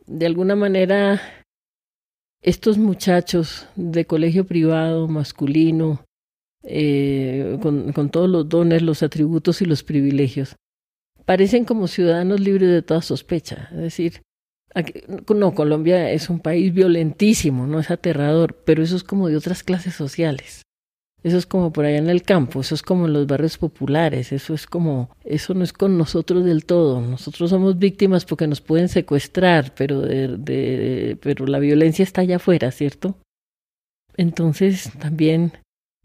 de 0.06 0.26
alguna 0.26 0.58
manera, 0.58 1.22
estos 2.42 2.78
muchachos 2.78 3.70
de 3.78 4.04
colegio 4.04 4.46
privado, 4.46 5.08
masculino, 5.08 6.04
eh, 6.64 7.58
con, 7.62 7.94
con 7.94 8.10
todos 8.10 8.30
los 8.30 8.50
dones, 8.50 8.82
los 8.82 9.02
atributos 9.02 9.62
y 9.62 9.66
los 9.66 9.82
privilegios. 9.82 10.58
Parecen 11.26 11.66
como 11.66 11.88
ciudadanos 11.88 12.40
libres 12.40 12.70
de 12.70 12.82
toda 12.82 13.02
sospecha. 13.02 13.70
Es 13.72 13.78
decir, 13.78 14.22
no, 15.34 15.54
Colombia 15.54 16.12
es 16.12 16.30
un 16.30 16.40
país 16.40 16.74
violentísimo, 16.74 17.68
no 17.68 17.80
es 17.80 17.92
aterrador, 17.92 18.62
pero 18.66 18.84
eso 18.84 18.96
es 18.96 19.04
como 19.04 19.28
de 19.28 19.38
otras 19.38 19.64
clases 19.64 19.96
sociales. 19.96 20.64
Eso 21.24 21.38
es 21.38 21.46
como 21.46 21.72
por 21.72 21.86
allá 21.86 21.98
en 21.98 22.10
el 22.10 22.24
campo, 22.24 22.60
eso 22.60 22.76
es 22.76 22.82
como 22.82 23.06
en 23.06 23.14
los 23.14 23.28
barrios 23.28 23.58
populares, 23.58 24.34
eso 24.34 24.54
es 24.54 24.68
como, 24.68 25.10
eso 25.24 25.54
no 25.54 25.64
es 25.64 25.72
con 25.72 25.98
nosotros 25.98 26.44
del 26.44 26.66
todo. 26.66 27.00
Nosotros 27.00 27.50
somos 27.50 27.78
víctimas 27.78 28.26
porque 28.26 28.46
nos 28.46 28.60
pueden 28.60 28.90
secuestrar, 28.90 29.74
pero, 29.74 30.02
de, 30.02 31.18
pero 31.22 31.46
la 31.46 31.60
violencia 31.60 32.04
está 32.04 32.22
allá 32.22 32.36
afuera, 32.36 32.72
¿cierto? 32.72 33.16
Entonces 34.18 34.92
también 35.00 35.54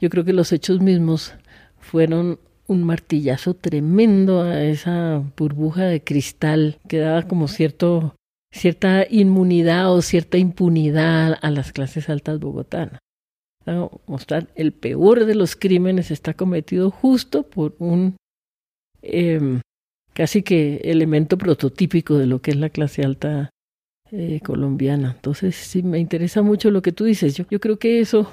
yo 0.01 0.09
creo 0.09 0.25
que 0.25 0.33
los 0.33 0.53
hechos 0.53 0.81
mismos 0.81 1.35
fueron 1.79 2.39
un 2.69 2.85
martillazo 2.85 3.55
tremendo 3.55 4.43
a 4.43 4.63
esa 4.63 5.25
burbuja 5.37 5.85
de 5.85 6.05
cristal 6.05 6.79
que 6.87 6.99
daba 6.99 7.27
como 7.27 7.49
cierto 7.49 8.15
cierta 8.53 9.07
inmunidad 9.09 9.93
o 9.93 10.03
cierta 10.03 10.39
impunidad 10.39 11.39
a 11.41 11.51
las 11.51 11.73
clases 11.73 12.09
altas 12.09 12.39
bogotanas. 12.39 13.01
Mostrar 14.07 14.49
el 14.55 14.73
peor 14.73 15.27
de 15.27 15.35
los 15.35 15.55
crímenes 15.55 16.11
está 16.11 16.33
cometido 16.33 16.91
justo 16.91 17.43
por 17.43 17.75
un 17.79 18.17
em, 19.03 19.61
casi 20.15 20.43
que 20.43 20.81
elemento 20.85 21.37
prototípico 21.37 22.17
de 22.17 22.27
lo 22.27 22.41
que 22.41 22.53
es 22.53 22.57
la 22.57 22.71
clase 22.71 23.03
alta 23.03 23.51
eh, 24.11 24.41
colombiana. 24.43 25.13
Entonces, 25.15 25.55
sí, 25.55 25.83
me 25.83 25.99
interesa 25.99 26.41
mucho 26.41 26.71
lo 26.71 26.81
que 26.81 26.93
tú 26.93 27.05
dices. 27.05 27.37
Yo, 27.37 27.45
yo 27.51 27.61
creo 27.61 27.79
que 27.79 28.01
eso 28.01 28.27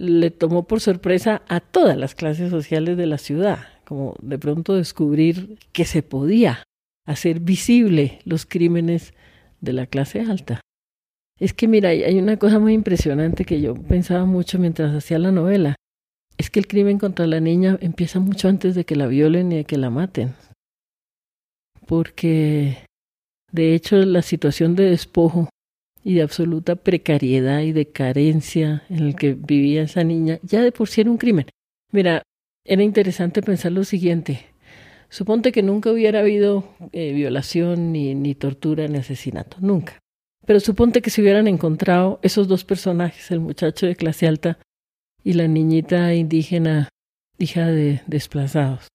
le 0.00 0.30
tomó 0.30 0.66
por 0.66 0.80
sorpresa 0.80 1.42
a 1.48 1.60
todas 1.60 1.96
las 1.98 2.14
clases 2.14 2.48
sociales 2.48 2.96
de 2.96 3.04
la 3.04 3.18
ciudad, 3.18 3.58
como 3.84 4.14
de 4.22 4.38
pronto 4.38 4.74
descubrir 4.74 5.58
que 5.72 5.84
se 5.84 6.02
podía 6.02 6.62
hacer 7.06 7.40
visible 7.40 8.18
los 8.24 8.46
crímenes 8.46 9.12
de 9.60 9.74
la 9.74 9.86
clase 9.86 10.22
alta. 10.22 10.62
Es 11.38 11.52
que 11.52 11.68
mira, 11.68 11.90
hay 11.90 12.18
una 12.18 12.38
cosa 12.38 12.58
muy 12.58 12.72
impresionante 12.72 13.44
que 13.44 13.60
yo 13.60 13.74
pensaba 13.74 14.24
mucho 14.24 14.58
mientras 14.58 14.94
hacía 14.94 15.18
la 15.18 15.32
novela. 15.32 15.76
Es 16.38 16.48
que 16.48 16.60
el 16.60 16.66
crimen 16.66 16.98
contra 16.98 17.26
la 17.26 17.40
niña 17.40 17.76
empieza 17.82 18.20
mucho 18.20 18.48
antes 18.48 18.74
de 18.74 18.86
que 18.86 18.96
la 18.96 19.06
violen 19.06 19.52
y 19.52 19.56
de 19.56 19.64
que 19.64 19.76
la 19.76 19.90
maten. 19.90 20.32
Porque, 21.86 22.78
de 23.52 23.74
hecho, 23.74 23.96
la 23.96 24.22
situación 24.22 24.76
de 24.76 24.84
despojo 24.84 25.50
y 26.02 26.14
de 26.14 26.22
absoluta 26.22 26.76
precariedad 26.76 27.60
y 27.60 27.72
de 27.72 27.86
carencia 27.86 28.84
en 28.88 29.00
el 29.00 29.16
que 29.16 29.34
vivía 29.34 29.82
esa 29.82 30.04
niña, 30.04 30.38
ya 30.42 30.62
de 30.62 30.72
por 30.72 30.88
sí 30.88 31.02
era 31.02 31.10
un 31.10 31.18
crimen. 31.18 31.46
Mira, 31.92 32.22
era 32.64 32.82
interesante 32.82 33.42
pensar 33.42 33.72
lo 33.72 33.84
siguiente. 33.84 34.46
Suponte 35.08 35.52
que 35.52 35.62
nunca 35.62 35.90
hubiera 35.90 36.20
habido 36.20 36.64
eh, 36.92 37.12
violación, 37.12 37.92
ni, 37.92 38.14
ni 38.14 38.34
tortura, 38.34 38.86
ni 38.86 38.98
asesinato, 38.98 39.56
nunca. 39.60 39.98
Pero 40.46 40.60
suponte 40.60 41.02
que 41.02 41.10
se 41.10 41.20
hubieran 41.20 41.48
encontrado 41.48 42.20
esos 42.22 42.48
dos 42.48 42.64
personajes, 42.64 43.30
el 43.30 43.40
muchacho 43.40 43.86
de 43.86 43.96
clase 43.96 44.26
alta 44.26 44.58
y 45.22 45.34
la 45.34 45.48
niñita 45.48 46.14
indígena, 46.14 46.88
hija 47.38 47.66
de 47.66 48.02
desplazados. 48.06 48.88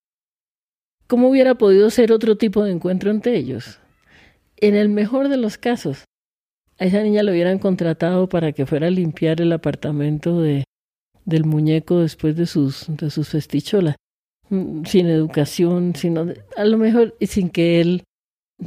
¿Cómo 1.08 1.30
hubiera 1.30 1.56
podido 1.56 1.90
ser 1.90 2.12
otro 2.12 2.38
tipo 2.38 2.64
de 2.64 2.72
encuentro 2.72 3.12
entre 3.12 3.36
ellos? 3.38 3.80
En 4.58 4.76
el 4.76 4.90
mejor 4.90 5.30
de 5.30 5.38
los 5.38 5.58
casos, 5.58 6.06
a 6.78 6.86
esa 6.86 7.02
niña 7.02 7.24
lo 7.24 7.32
hubieran 7.32 7.60
contratado 7.60 8.28
para 8.28 8.52
que 8.52 8.66
fuera 8.66 8.88
a 8.88 8.92
limpiar 8.92 9.42
el 9.42 9.52
apartamento 9.52 10.42
de, 10.42 10.66
del 11.26 11.46
muñeco 11.46 12.00
después 12.00 12.36
de 12.36 12.46
sus, 12.46 12.86
de 12.88 13.10
sus 13.10 13.30
festicholas, 13.30 13.96
mm, 14.50 14.86
sin 14.86 15.08
educación, 15.08 15.96
sino 15.96 16.28
a 16.56 16.66
lo 16.66 16.78
mejor 16.78 17.16
sin 17.22 17.50
que 17.50 17.82
él 17.82 18.04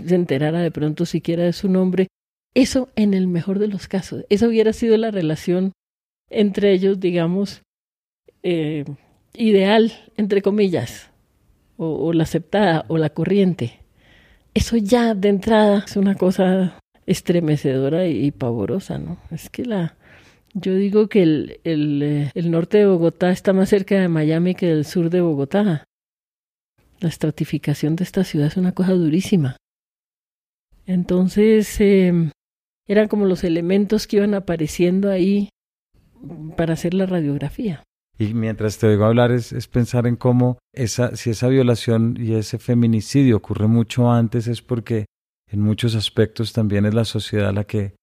se 0.07 0.15
enterara 0.15 0.61
de 0.61 0.71
pronto 0.71 1.07
siquiera 1.07 1.45
de 1.45 1.53
su 1.53 1.69
nombre. 1.69 2.09
Eso 2.55 2.89
en 2.97 3.15
el 3.15 3.27
mejor 3.27 3.59
de 3.59 3.69
los 3.69 3.89
casos. 3.89 4.25
Esa 4.29 4.49
hubiera 4.49 4.73
sido 4.73 4.97
la 4.97 5.11
relación 5.11 5.73
entre 6.31 6.73
ellos, 6.73 7.01
digamos, 7.01 7.63
eh, 8.43 8.85
ideal, 9.35 9.93
entre 10.17 10.43
comillas, 10.43 11.11
o, 11.77 12.13
la 12.13 12.25
aceptada, 12.25 12.85
o 12.89 12.99
la 12.99 13.11
corriente. 13.11 13.81
Eso 14.53 14.77
ya 14.77 15.15
de 15.15 15.29
entrada 15.29 15.85
es 15.87 15.97
una 15.97 16.17
cosa 16.17 16.79
estremecedora 17.09 18.07
y, 18.07 18.31
pavorosa, 18.31 18.99
¿no? 18.99 19.17
Es 19.31 19.49
que 19.49 19.65
la, 19.65 19.97
yo 20.53 20.75
digo 20.75 21.09
que 21.09 21.23
el, 21.23 21.61
el, 21.65 22.03
eh, 22.03 22.31
el, 22.35 22.51
norte 22.51 22.79
de 22.79 22.87
Bogotá 22.87 23.31
está 23.31 23.53
más 23.55 23.71
cerca 23.71 23.99
de 23.99 24.09
Miami 24.09 24.55
que 24.55 24.67
del 24.67 24.85
sur 24.85 25.09
de 25.09 25.23
Bogotá. 25.23 25.85
La 27.01 27.09
estratificación 27.09 27.97
de 27.97 28.05
esta 28.05 28.25
ciudad 28.25 28.49
es 28.49 28.57
una 28.57 28.73
cosa 28.73 28.93
durísima. 28.93 29.57
Entonces, 30.85 31.81
eh, 31.81 32.13
eran 32.87 33.09
como 33.09 33.25
los 33.25 33.43
elementos 33.43 34.07
que 34.07 34.19
iban 34.19 34.35
apareciendo 34.35 35.11
ahí 35.11 35.49
para 36.57 36.75
hacer 36.75 36.93
la 36.93 37.07
radiografía. 37.07 37.83
Y 38.19 38.35
mientras 38.35 38.79
te 38.79 38.89
oigo 38.89 39.05
hablar 39.05 39.31
es, 39.31 39.53
es, 39.53 39.69
pensar 39.69 40.07
en 40.07 40.17
cómo 40.17 40.59
esa, 40.75 41.17
si 41.17 41.31
esa 41.31 41.49
violación 41.49 42.17
y 42.19 42.35
ese 42.35 42.59
feminicidio 42.59 43.37
ocurre 43.37 43.69
mucho 43.69 44.11
antes 44.11 44.49
es 44.49 44.61
porque 44.61 45.07
en 45.51 45.61
muchos 45.61 45.95
aspectos 45.95 46.53
también 46.53 46.87
es 46.87 46.95
la 46.95 47.05
sociedad 47.05 47.53
la 47.53 47.65
que 47.65 47.95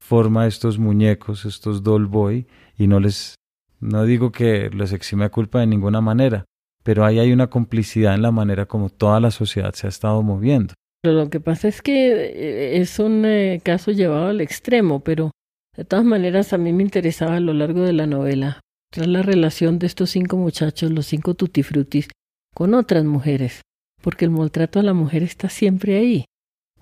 forma 0.00 0.46
estos 0.46 0.78
muñecos, 0.78 1.44
estos 1.44 1.82
doll 1.82 2.06
boy, 2.06 2.46
y 2.76 2.86
no 2.86 3.00
les, 3.00 3.34
no 3.80 4.04
digo 4.04 4.32
que 4.32 4.70
les 4.70 4.92
exime 4.92 5.28
culpa 5.30 5.60
de 5.60 5.66
ninguna 5.66 6.00
manera, 6.00 6.44
pero 6.82 7.04
ahí 7.04 7.18
hay 7.18 7.32
una 7.32 7.48
complicidad 7.48 8.14
en 8.14 8.22
la 8.22 8.30
manera 8.30 8.66
como 8.66 8.88
toda 8.88 9.20
la 9.20 9.30
sociedad 9.30 9.74
se 9.74 9.86
ha 9.86 9.90
estado 9.90 10.22
moviendo. 10.22 10.74
Lo 11.02 11.30
que 11.30 11.40
pasa 11.40 11.68
es 11.68 11.80
que 11.80 12.12
eh, 12.12 12.80
es 12.80 12.98
un 12.98 13.24
eh, 13.24 13.60
caso 13.62 13.90
llevado 13.90 14.28
al 14.28 14.40
extremo, 14.40 15.00
pero 15.00 15.30
de 15.76 15.84
todas 15.84 16.04
maneras 16.04 16.52
a 16.52 16.58
mí 16.58 16.72
me 16.72 16.82
interesaba 16.82 17.36
a 17.36 17.40
lo 17.40 17.54
largo 17.54 17.82
de 17.82 17.92
la 17.92 18.06
novela 18.06 18.60
la 18.96 19.22
relación 19.22 19.78
de 19.78 19.86
estos 19.86 20.10
cinco 20.10 20.36
muchachos, 20.36 20.90
los 20.90 21.06
cinco 21.06 21.34
tutifrutis, 21.34 22.08
con 22.54 22.74
otras 22.74 23.04
mujeres, 23.04 23.62
porque 24.02 24.24
el 24.24 24.30
maltrato 24.30 24.80
a 24.80 24.82
la 24.82 24.94
mujer 24.94 25.22
está 25.22 25.48
siempre 25.48 25.96
ahí. 25.96 26.24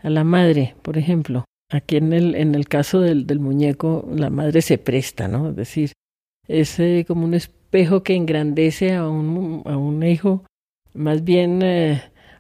A 0.03 0.11
la 0.11 0.25
madre, 0.25 0.75
por 0.83 0.99
ejemplo. 0.99 1.45
Aquí 1.71 1.97
en 1.97 2.13
el, 2.13 2.35
en 2.35 2.55
el 2.55 2.67
caso 2.67 3.01
del, 3.01 3.27
del 3.27 3.41
muñeco, 3.41 4.09
la 4.15 4.31
madre 4.31 4.63
se 4.63 4.79
presta, 4.79 5.29
¿no? 5.29 5.51
Es 5.51 5.57
decir, 5.57 5.93
es 6.47 6.79
eh, 6.81 7.05
como 7.07 7.25
un 7.25 7.35
espejo 7.35 8.03
que 8.03 8.15
engrandece 8.15 8.95
a 8.95 9.07
un, 9.09 9.63
a 9.67 9.77
un 9.77 10.03
hijo 10.03 10.45
más 10.95 11.23
bien 11.23 11.63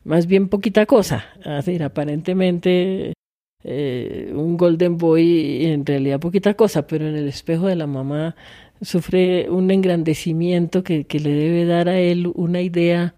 más 0.08 0.26
bien 0.26 0.48
poquita 0.48 0.86
cosa. 0.86 1.26
Es 1.40 1.66
decir, 1.66 1.82
aparentemente 1.82 3.12
eh, 3.62 4.32
un 4.34 4.56
Golden 4.56 4.96
Boy 4.96 5.66
en 5.66 5.84
realidad 5.84 6.18
poquita 6.18 6.54
cosa, 6.54 6.86
pero 6.86 7.06
en 7.06 7.14
el 7.14 7.28
espejo 7.28 7.66
de 7.66 7.76
la 7.76 7.86
mamá 7.86 8.34
sufre 8.80 9.50
un 9.50 9.70
engrandecimiento 9.70 10.82
que, 10.82 11.04
que 11.04 11.20
le 11.20 11.30
debe 11.30 11.66
dar 11.66 11.88
a 11.88 11.98
él 11.98 12.32
una 12.34 12.62
idea 12.62 13.16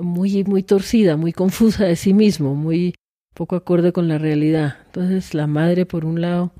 muy, 0.00 0.42
muy 0.44 0.62
torcida, 0.62 1.16
muy 1.16 1.32
confusa 1.32 1.84
de 1.84 1.96
sí 1.96 2.14
mismo, 2.14 2.54
muy 2.54 2.94
poco 3.34 3.56
acorde 3.56 3.92
con 3.92 4.08
la 4.08 4.18
realidad. 4.18 4.76
Entonces 4.86 5.34
la 5.34 5.46
madre, 5.46 5.86
por 5.86 6.04
un 6.04 6.20
lado, 6.20 6.52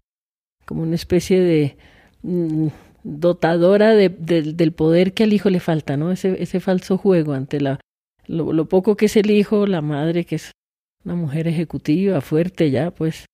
como 0.65 0.83
una 0.83 0.95
especie 0.95 1.41
de 1.41 1.77
mm, 2.23 2.69
dotadora 3.05 3.95
de, 3.95 4.09
del 4.09 4.73
poder 4.73 5.13
que 5.13 5.25
al 5.25 5.33
hijo 5.33 5.51
le 5.51 5.61
falta, 5.61 5.97
¿no? 5.97 6.13
Ese, 6.13 6.43
ese 6.43 6.61
falso 6.61 6.99
juego 6.99 7.33
ante 7.33 7.61
la 7.61 7.81
lo, 8.27 8.69
poco 8.69 8.97
que 8.97 9.07
es 9.07 9.17
el 9.17 9.31
hijo, 9.31 9.67
la 9.67 9.83
madre, 9.83 10.25
que 10.25 10.37
es 10.37 10.53
una 11.05 11.15
mujer 11.15 11.49
ejecutiva, 11.49 12.21
fuerte 12.21 12.71
ya, 12.71 12.91
pues 12.91 13.27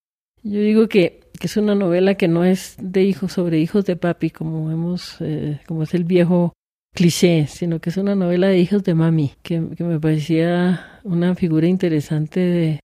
yo 0.42 0.60
digo 0.60 0.88
que, 0.88 1.20
que 1.38 1.46
es 1.46 1.56
una 1.56 1.74
novela 1.74 2.14
que 2.14 2.28
no 2.28 2.44
es 2.44 2.76
de 2.80 3.02
hijos 3.02 3.32
sobre 3.32 3.58
hijos 3.58 3.84
de 3.84 3.96
papi, 3.96 4.30
como 4.30 4.70
hemos, 4.70 5.16
eh, 5.20 5.60
como 5.66 5.82
es 5.82 5.94
el 5.94 6.04
viejo 6.04 6.54
cliché, 6.94 7.46
sino 7.48 7.80
que 7.80 7.90
es 7.90 7.96
una 7.96 8.14
novela 8.14 8.48
de 8.48 8.58
hijos 8.58 8.82
de 8.82 8.94
mami, 8.94 9.32
que, 9.42 9.62
que 9.76 9.84
me 9.84 10.00
parecía 10.00 11.00
una 11.04 11.34
figura 11.34 11.66
interesante 11.66 12.40
de, 12.40 12.80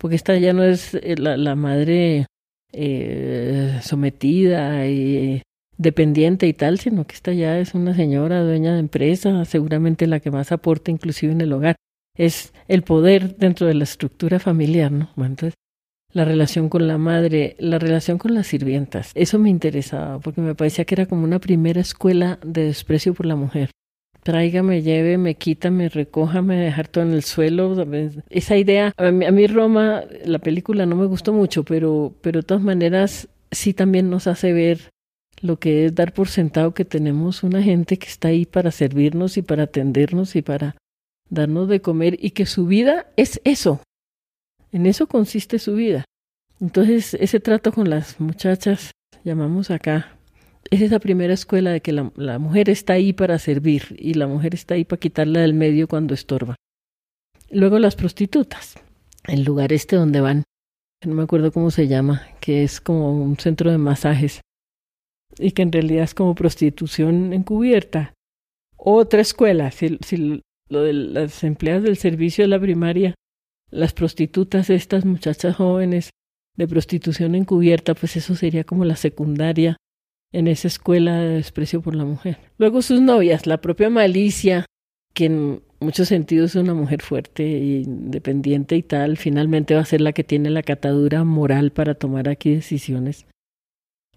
porque 0.00 0.16
esta 0.16 0.36
ya 0.38 0.54
no 0.54 0.64
es 0.64 0.94
eh, 0.94 1.14
la, 1.18 1.36
la 1.36 1.54
madre 1.54 2.26
eh, 2.72 3.78
sometida 3.82 4.86
y 4.88 5.42
dependiente 5.76 6.46
y 6.46 6.54
tal, 6.54 6.78
sino 6.78 7.06
que 7.06 7.14
esta 7.14 7.32
ya 7.34 7.58
es 7.58 7.74
una 7.74 7.94
señora 7.94 8.42
dueña 8.42 8.72
de 8.72 8.80
empresa, 8.80 9.44
seguramente 9.44 10.06
la 10.06 10.20
que 10.20 10.30
más 10.30 10.52
aporta 10.52 10.90
inclusive 10.90 11.32
en 11.32 11.42
el 11.42 11.52
hogar. 11.52 11.76
Es 12.16 12.54
el 12.66 12.82
poder 12.82 13.36
dentro 13.36 13.66
de 13.66 13.74
la 13.74 13.84
estructura 13.84 14.38
familiar, 14.38 14.90
¿no? 14.90 15.10
Entonces, 15.18 15.54
la 16.12 16.24
relación 16.24 16.70
con 16.70 16.88
la 16.88 16.96
madre, 16.96 17.56
la 17.58 17.78
relación 17.78 18.16
con 18.16 18.34
las 18.34 18.46
sirvientas, 18.46 19.12
eso 19.14 19.38
me 19.38 19.50
interesaba, 19.50 20.18
porque 20.18 20.40
me 20.40 20.54
parecía 20.54 20.84
que 20.86 20.94
era 20.94 21.06
como 21.06 21.24
una 21.24 21.38
primera 21.38 21.80
escuela 21.80 22.38
de 22.44 22.64
desprecio 22.64 23.12
por 23.12 23.26
la 23.26 23.36
mujer. 23.36 23.70
Tráigame, 24.22 24.82
lléveme, 24.82 25.34
quítame, 25.34 25.88
recójame, 25.88 26.56
dejar 26.56 26.88
todo 26.88 27.04
en 27.04 27.12
el 27.12 27.24
suelo. 27.24 27.74
Esa 28.28 28.56
idea, 28.56 28.92
a 28.96 29.10
mí, 29.10 29.24
a 29.24 29.32
mí 29.32 29.46
Roma, 29.46 30.04
la 30.24 30.38
película 30.38 30.84
no 30.84 30.96
me 30.96 31.06
gustó 31.06 31.32
mucho, 31.32 31.64
pero, 31.64 32.14
pero 32.20 32.40
de 32.40 32.46
todas 32.46 32.62
maneras 32.62 33.28
sí 33.50 33.72
también 33.72 34.10
nos 34.10 34.26
hace 34.26 34.52
ver 34.52 34.90
lo 35.40 35.58
que 35.58 35.86
es 35.86 35.94
dar 35.94 36.12
por 36.12 36.28
sentado 36.28 36.74
que 36.74 36.84
tenemos 36.84 37.42
una 37.42 37.62
gente 37.62 37.98
que 37.98 38.08
está 38.08 38.28
ahí 38.28 38.44
para 38.44 38.70
servirnos 38.70 39.36
y 39.38 39.42
para 39.42 39.64
atendernos 39.64 40.36
y 40.36 40.42
para 40.42 40.76
darnos 41.30 41.68
de 41.68 41.80
comer 41.80 42.18
y 42.20 42.32
que 42.32 42.44
su 42.44 42.66
vida 42.66 43.06
es 43.16 43.40
eso. 43.44 43.80
En 44.72 44.86
eso 44.86 45.06
consiste 45.06 45.58
su 45.58 45.74
vida. 45.74 46.04
Entonces, 46.60 47.14
ese 47.14 47.40
trato 47.40 47.72
con 47.72 47.88
las 47.88 48.20
muchachas, 48.20 48.92
llamamos 49.24 49.70
acá, 49.70 50.18
es 50.70 50.80
esa 50.80 51.00
primera 51.00 51.34
escuela 51.34 51.70
de 51.70 51.80
que 51.80 51.92
la, 51.92 52.12
la 52.16 52.38
mujer 52.38 52.70
está 52.70 52.94
ahí 52.94 53.12
para 53.12 53.38
servir 53.38 53.96
y 53.98 54.14
la 54.14 54.26
mujer 54.26 54.54
está 54.54 54.74
ahí 54.74 54.84
para 54.84 55.00
quitarla 55.00 55.40
del 55.40 55.54
medio 55.54 55.88
cuando 55.88 56.14
estorba. 56.14 56.56
Luego 57.50 57.80
las 57.80 57.96
prostitutas, 57.96 58.76
el 59.26 59.42
lugar 59.42 59.72
este 59.72 59.96
donde 59.96 60.20
van, 60.20 60.44
no 61.04 61.14
me 61.14 61.24
acuerdo 61.24 61.50
cómo 61.50 61.70
se 61.70 61.88
llama, 61.88 62.22
que 62.40 62.62
es 62.62 62.80
como 62.80 63.20
un 63.20 63.36
centro 63.36 63.70
de 63.70 63.78
masajes 63.78 64.40
y 65.38 65.52
que 65.52 65.62
en 65.62 65.72
realidad 65.72 66.04
es 66.04 66.14
como 66.14 66.34
prostitución 66.34 67.32
encubierta. 67.32 68.14
Otra 68.76 69.20
escuela, 69.20 69.72
si, 69.72 69.98
si 70.04 70.42
lo 70.68 70.82
de 70.82 70.92
las 70.92 71.42
empleadas 71.42 71.82
del 71.82 71.96
servicio 71.96 72.44
de 72.44 72.48
la 72.48 72.60
primaria, 72.60 73.14
las 73.70 73.92
prostitutas, 73.92 74.70
estas 74.70 75.04
muchachas 75.04 75.56
jóvenes 75.56 76.10
de 76.56 76.68
prostitución 76.68 77.34
encubierta, 77.34 77.94
pues 77.94 78.16
eso 78.16 78.36
sería 78.36 78.64
como 78.64 78.84
la 78.84 78.96
secundaria 78.96 79.76
en 80.32 80.48
esa 80.48 80.68
escuela 80.68 81.20
de 81.20 81.34
desprecio 81.34 81.80
por 81.80 81.94
la 81.94 82.04
mujer. 82.04 82.38
Luego 82.58 82.82
sus 82.82 83.00
novias, 83.00 83.46
la 83.46 83.60
propia 83.60 83.90
Malicia, 83.90 84.66
que 85.14 85.26
en 85.26 85.62
muchos 85.80 86.08
sentidos 86.08 86.54
es 86.54 86.62
una 86.62 86.74
mujer 86.74 87.02
fuerte 87.02 87.42
e 87.44 87.80
independiente 87.80 88.76
y 88.76 88.82
tal, 88.82 89.16
finalmente 89.16 89.74
va 89.74 89.80
a 89.80 89.84
ser 89.84 90.00
la 90.00 90.12
que 90.12 90.24
tiene 90.24 90.50
la 90.50 90.62
catadura 90.62 91.24
moral 91.24 91.72
para 91.72 91.94
tomar 91.94 92.28
aquí 92.28 92.54
decisiones 92.54 93.26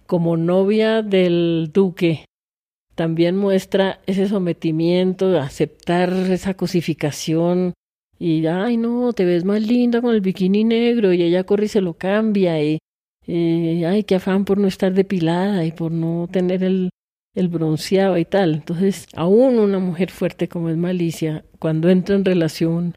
como 0.06 0.38
novia 0.38 1.02
del 1.02 1.71
duque, 1.73 2.26
también 2.95 3.36
muestra 3.36 4.02
ese 4.06 4.28
sometimiento, 4.28 5.39
aceptar 5.39 6.13
esa 6.13 6.54
cosificación 6.54 7.73
y, 8.19 8.45
ay 8.45 8.78
no, 8.78 9.13
te 9.13 9.26
ves 9.26 9.43
más 9.43 9.62
linda 9.62 10.02
con 10.02 10.13
el 10.13 10.21
bikini 10.21 10.63
negro 10.63 11.13
y 11.13 11.23
ella 11.23 11.45
corre 11.45 11.65
y 11.65 11.69
se 11.69 11.82
lo 11.82 11.95
cambia 11.95 12.60
ay, 13.27 14.03
qué 14.03 14.15
afán 14.15 14.45
por 14.45 14.57
no 14.57 14.67
estar 14.67 14.93
depilada 14.93 15.65
y 15.65 15.71
por 15.71 15.91
no 15.91 16.27
tener 16.31 16.63
el, 16.63 16.89
el 17.36 17.47
bronceado 17.47 18.17
y 18.17 18.25
tal. 18.25 18.55
Entonces, 18.55 19.07
aún 19.15 19.59
una 19.59 19.79
mujer 19.79 20.12
fuerte 20.12 20.47
como 20.47 20.69
es 20.69 20.77
Malicia, 20.77 21.45
cuando 21.59 21.89
entra 21.89 22.15
en 22.15 22.25
relación 22.25 22.93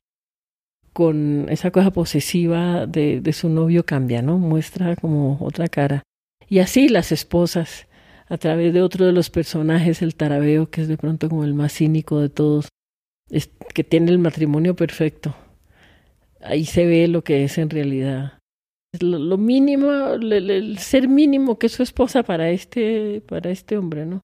con 0.92 1.46
esa 1.50 1.70
cosa 1.70 1.90
posesiva 1.90 2.86
de, 2.86 3.20
de 3.20 3.32
su 3.32 3.48
novio 3.48 3.84
cambia, 3.84 4.22
¿no? 4.22 4.38
Muestra 4.38 4.96
como 4.96 5.38
otra 5.40 5.68
cara. 5.68 6.02
Y 6.48 6.60
así 6.60 6.88
las 6.88 7.12
esposas, 7.12 7.86
a 8.28 8.38
través 8.38 8.72
de 8.72 8.82
otro 8.82 9.04
de 9.04 9.12
los 9.12 9.30
personajes, 9.30 10.02
el 10.02 10.14
tarabeo, 10.14 10.70
que 10.70 10.82
es 10.82 10.88
de 10.88 10.96
pronto 10.96 11.28
como 11.28 11.44
el 11.44 11.54
más 11.54 11.74
cínico 11.74 12.20
de 12.20 12.28
todos, 12.28 12.68
es, 13.30 13.50
que 13.74 13.84
tiene 13.84 14.10
el 14.10 14.18
matrimonio 14.18 14.74
perfecto. 14.74 15.34
Ahí 16.40 16.64
se 16.64 16.86
ve 16.86 17.08
lo 17.08 17.22
que 17.22 17.44
es 17.44 17.58
en 17.58 17.70
realidad. 17.70 18.35
Lo, 19.00 19.36
mínimo, 19.36 19.90
el, 20.14 20.78
ser 20.78 21.08
mínimo 21.08 21.58
que 21.58 21.66
es 21.66 21.72
su 21.72 21.82
esposa 21.82 22.22
para 22.22 22.50
este, 22.50 23.20
para 23.28 23.50
este 23.50 23.76
hombre, 23.76 24.06
¿no? 24.06 24.22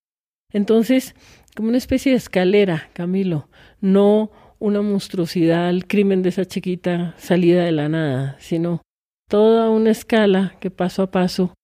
Entonces, 0.52 1.14
como 1.56 1.68
una 1.68 1.78
especie 1.78 2.12
de 2.12 2.18
escalera, 2.18 2.88
Camilo, 2.94 3.48
no 3.80 4.30
una 4.58 4.80
monstruosidad, 4.80 5.68
el 5.70 5.86
crimen 5.86 6.22
de 6.22 6.28
esa 6.28 6.44
chiquita 6.44 7.14
salida 7.18 7.64
de 7.64 7.72
la 7.72 7.88
nada, 7.88 8.36
sino 8.38 8.80
toda 9.28 9.68
una 9.70 9.90
escala 9.90 10.54
que 10.60 10.70
paso 10.70 11.02
a 11.02 11.10
paso 11.10 11.54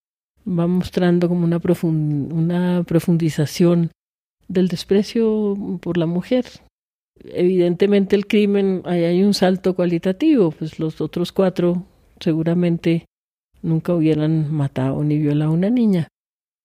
va 0.47 0.67
mostrando 0.67 1.29
como 1.29 1.45
una, 1.45 1.61
una 1.63 2.83
profundización 2.85 3.91
del 4.49 4.69
desprecio 4.69 5.79
por 5.81 5.97
la 5.97 6.07
mujer. 6.07 6.47
Evidentemente 7.25 8.17
el 8.17 8.27
crimen, 8.27 8.83
ahí 8.85 9.05
hay 9.05 9.23
un 9.23 9.35
salto 9.35 9.75
cualitativo, 9.75 10.51
pues 10.51 10.79
los 10.79 11.01
otros 11.01 11.33
cuatro 11.33 11.85
seguramente 12.21 13.07
nunca 13.63 13.95
hubieran 13.95 14.53
matado 14.53 15.03
ni 15.05 15.19
violado 15.19 15.51
a 15.51 15.55
una 15.55 15.71
niña. 15.71 16.09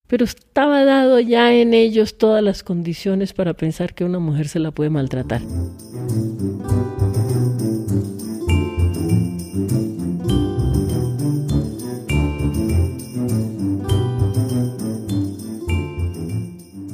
pero 0.05 0.25
estaba 0.25 0.83
dado 0.83 1.19
ya 1.19 1.53
en 1.53 1.73
ellos 1.73 2.17
todas 2.19 2.43
las 2.43 2.61
condiciones 2.61 3.33
para 3.33 3.55
pensar 3.55 3.95
que 3.95 4.03
una 4.03 4.19
mujer 4.19 4.47
se 4.47 4.59
la 4.59 4.69
puede 4.69 4.91
maltratar. 4.91 5.41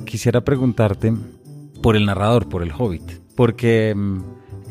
Quisiera 0.05 0.41
preguntarte 0.41 1.13
por 1.81 1.95
el 1.97 2.05
narrador, 2.05 2.47
por 2.47 2.63
el 2.63 2.71
hobbit, 2.71 3.03
porque 3.35 3.93
mm, 3.95 4.19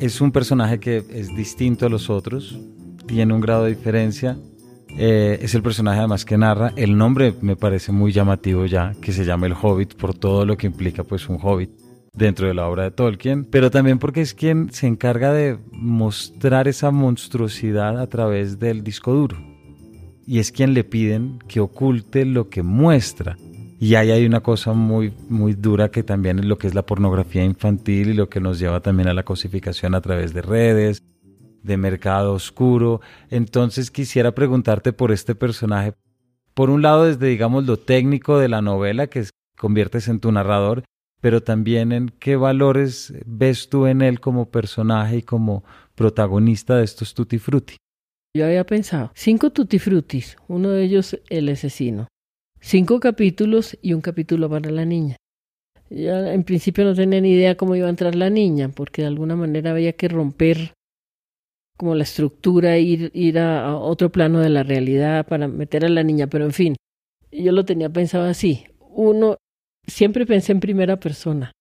es 0.00 0.20
un 0.20 0.32
personaje 0.32 0.78
que 0.78 1.04
es 1.10 1.34
distinto 1.34 1.86
a 1.86 1.88
los 1.88 2.08
otros, 2.08 2.58
tiene 3.08 3.34
un 3.34 3.40
grado 3.40 3.64
de 3.64 3.70
diferencia 3.70 4.38
eh, 4.96 5.38
es 5.42 5.54
el 5.54 5.62
personaje 5.62 5.98
además 5.98 6.24
que 6.24 6.38
narra. 6.38 6.72
El 6.76 6.96
nombre 6.96 7.34
me 7.40 7.56
parece 7.56 7.92
muy 7.92 8.12
llamativo 8.12 8.66
ya, 8.66 8.94
que 9.00 9.12
se 9.12 9.24
llama 9.24 9.46
El 9.46 9.54
Hobbit, 9.60 9.94
por 9.94 10.14
todo 10.14 10.44
lo 10.46 10.56
que 10.56 10.66
implica 10.66 11.04
pues 11.04 11.28
un 11.28 11.38
hobbit 11.40 11.70
dentro 12.12 12.48
de 12.48 12.54
la 12.54 12.66
obra 12.66 12.84
de 12.84 12.90
Tolkien, 12.90 13.44
pero 13.44 13.70
también 13.70 14.00
porque 14.00 14.22
es 14.22 14.34
quien 14.34 14.72
se 14.72 14.88
encarga 14.88 15.32
de 15.32 15.58
mostrar 15.70 16.66
esa 16.66 16.90
monstruosidad 16.90 18.00
a 18.00 18.08
través 18.08 18.58
del 18.58 18.82
disco 18.82 19.12
duro. 19.12 19.36
Y 20.26 20.40
es 20.40 20.50
quien 20.50 20.74
le 20.74 20.84
piden 20.84 21.38
que 21.46 21.60
oculte 21.60 22.24
lo 22.24 22.48
que 22.48 22.62
muestra. 22.62 23.36
Y 23.80 23.94
ahí 23.94 24.10
hay 24.10 24.26
una 24.26 24.40
cosa 24.40 24.72
muy, 24.72 25.12
muy 25.28 25.54
dura 25.54 25.90
que 25.90 26.02
también 26.02 26.40
es 26.40 26.44
lo 26.44 26.58
que 26.58 26.66
es 26.66 26.74
la 26.74 26.84
pornografía 26.84 27.44
infantil 27.44 28.10
y 28.10 28.14
lo 28.14 28.28
que 28.28 28.40
nos 28.40 28.58
lleva 28.58 28.80
también 28.80 29.08
a 29.08 29.14
la 29.14 29.22
cosificación 29.22 29.94
a 29.94 30.00
través 30.00 30.34
de 30.34 30.42
redes, 30.42 31.04
de 31.68 31.76
mercado 31.76 32.32
oscuro. 32.32 33.00
Entonces 33.30 33.92
quisiera 33.92 34.32
preguntarte 34.32 34.92
por 34.92 35.12
este 35.12 35.36
personaje. 35.36 35.92
Por 36.54 36.70
un 36.70 36.82
lado, 36.82 37.04
desde, 37.04 37.28
digamos, 37.28 37.66
lo 37.66 37.76
técnico 37.76 38.38
de 38.38 38.48
la 38.48 38.60
novela 38.60 39.06
que 39.06 39.24
conviertes 39.56 40.08
en 40.08 40.18
tu 40.18 40.32
narrador, 40.32 40.82
pero 41.20 41.42
también 41.42 41.92
en 41.92 42.08
qué 42.08 42.34
valores 42.34 43.12
ves 43.26 43.68
tú 43.68 43.86
en 43.86 44.02
él 44.02 44.18
como 44.18 44.50
personaje 44.50 45.18
y 45.18 45.22
como 45.22 45.62
protagonista 45.94 46.76
de 46.76 46.84
estos 46.84 47.14
tutti 47.14 47.38
frutti. 47.38 47.76
Yo 48.36 48.44
había 48.44 48.64
pensado, 48.64 49.10
cinco 49.14 49.50
tutti 49.50 49.78
frutis, 49.78 50.36
uno 50.48 50.70
de 50.70 50.84
ellos 50.84 51.18
el 51.28 51.48
asesino, 51.48 52.08
cinco 52.60 53.00
capítulos 53.00 53.76
y 53.82 53.94
un 53.94 54.00
capítulo 54.00 54.48
para 54.48 54.70
la 54.70 54.84
niña. 54.84 55.16
Ya 55.90 56.32
en 56.32 56.44
principio 56.44 56.84
no 56.84 56.94
tenía 56.94 57.20
ni 57.20 57.32
idea 57.32 57.56
cómo 57.56 57.74
iba 57.74 57.86
a 57.86 57.90
entrar 57.90 58.14
la 58.14 58.30
niña, 58.30 58.68
porque 58.68 59.02
de 59.02 59.08
alguna 59.08 59.36
manera 59.36 59.70
había 59.70 59.94
que 59.94 60.08
romper 60.08 60.74
como 61.78 61.94
la 61.94 62.02
estructura, 62.02 62.76
ir, 62.76 63.10
ir 63.14 63.38
a, 63.38 63.76
otro 63.76 64.10
plano 64.10 64.40
de 64.40 64.50
la 64.50 64.64
realidad 64.64 65.26
para 65.26 65.46
meter 65.48 65.84
a 65.84 65.88
la 65.88 66.02
niña, 66.02 66.26
pero 66.26 66.44
en 66.44 66.52
fin, 66.52 66.76
yo 67.30 67.52
lo 67.52 67.64
tenía 67.64 67.88
pensado 67.88 68.24
así. 68.24 68.64
Uno, 68.80 69.36
siempre 69.86 70.26
pensé 70.26 70.52
en 70.52 70.60
primera 70.60 70.98
persona. 70.98 71.52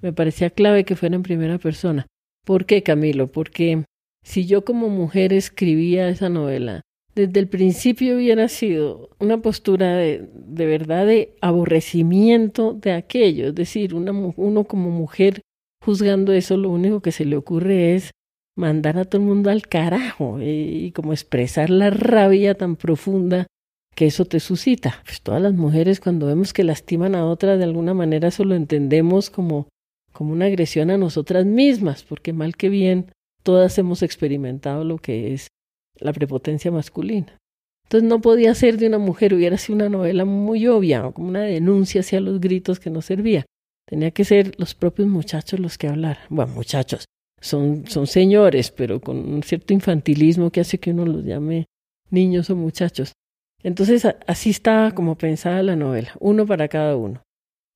Me 0.00 0.12
parecía 0.12 0.50
clave 0.50 0.84
que 0.84 0.94
fuera 0.94 1.16
en 1.16 1.24
primera 1.24 1.58
persona. 1.58 2.06
¿Por 2.44 2.64
qué, 2.64 2.84
Camilo? 2.84 3.26
Porque 3.26 3.84
si 4.22 4.46
yo 4.46 4.64
como 4.64 4.88
mujer 4.88 5.32
escribía 5.32 6.08
esa 6.08 6.28
novela, 6.28 6.82
desde 7.16 7.40
el 7.40 7.48
principio 7.48 8.16
hubiera 8.16 8.46
sido 8.46 9.10
una 9.18 9.42
postura 9.42 9.96
de, 9.96 10.28
de 10.32 10.66
verdad 10.66 11.06
de 11.06 11.34
aborrecimiento 11.40 12.72
de 12.74 12.92
aquello. 12.92 13.48
Es 13.48 13.54
decir, 13.56 13.94
una, 13.94 14.12
uno 14.12 14.64
como 14.64 14.90
mujer 14.90 15.40
juzgando 15.82 16.32
eso, 16.32 16.56
lo 16.56 16.70
único 16.70 17.00
que 17.00 17.10
se 17.10 17.24
le 17.24 17.36
ocurre 17.36 17.96
es 17.96 18.12
mandar 18.56 18.98
a 18.98 19.04
todo 19.04 19.20
el 19.20 19.28
mundo 19.28 19.50
al 19.50 19.68
carajo 19.68 20.38
y, 20.40 20.90
como 20.92 21.12
expresar 21.12 21.70
la 21.70 21.90
rabia 21.90 22.54
tan 22.54 22.76
profunda 22.76 23.46
que 23.94 24.06
eso 24.06 24.24
te 24.24 24.40
suscita. 24.40 25.02
Pues 25.04 25.20
todas 25.20 25.40
las 25.40 25.54
mujeres 25.54 26.00
cuando 26.00 26.26
vemos 26.26 26.52
que 26.52 26.64
lastiman 26.64 27.14
a 27.14 27.26
otra 27.26 27.56
de 27.56 27.64
alguna 27.64 27.94
manera 27.94 28.28
eso 28.28 28.44
lo 28.44 28.54
entendemos 28.54 29.30
como 29.30 29.68
como 30.16 30.32
una 30.32 30.46
agresión 30.46 30.90
a 30.90 30.96
nosotras 30.96 31.44
mismas, 31.44 32.02
porque 32.02 32.32
mal 32.32 32.56
que 32.56 32.70
bien 32.70 33.12
todas 33.42 33.76
hemos 33.76 34.02
experimentado 34.02 34.82
lo 34.82 34.96
que 34.96 35.34
es 35.34 35.48
la 35.98 36.14
prepotencia 36.14 36.70
masculina. 36.70 37.36
Entonces 37.84 38.08
no 38.08 38.22
podía 38.22 38.54
ser 38.54 38.78
de 38.78 38.86
una 38.86 38.96
mujer, 38.96 39.34
hubiera 39.34 39.58
sido 39.58 39.76
una 39.76 39.90
novela 39.90 40.24
muy 40.24 40.66
obvia, 40.68 41.02
como 41.12 41.28
una 41.28 41.42
denuncia 41.42 42.00
hacia 42.00 42.20
los 42.20 42.40
gritos 42.40 42.80
que 42.80 42.88
no 42.88 43.02
servía. 43.02 43.44
Tenía 43.86 44.10
que 44.10 44.24
ser 44.24 44.58
los 44.58 44.74
propios 44.74 45.06
muchachos 45.06 45.60
los 45.60 45.76
que 45.76 45.88
hablaran. 45.88 46.24
Bueno, 46.30 46.54
muchachos, 46.54 47.04
son, 47.46 47.86
son 47.86 48.06
señores, 48.06 48.70
pero 48.70 49.00
con 49.00 49.42
cierto 49.42 49.72
infantilismo 49.72 50.50
que 50.50 50.60
hace 50.60 50.78
que 50.78 50.90
uno 50.90 51.06
los 51.06 51.24
llame 51.24 51.66
niños 52.10 52.50
o 52.50 52.56
muchachos. 52.56 53.12
Entonces 53.62 54.06
así 54.26 54.50
está 54.50 54.92
como 54.94 55.16
pensada 55.16 55.62
la 55.62 55.76
novela, 55.76 56.12
uno 56.20 56.46
para 56.46 56.68
cada 56.68 56.96
uno. 56.96 57.22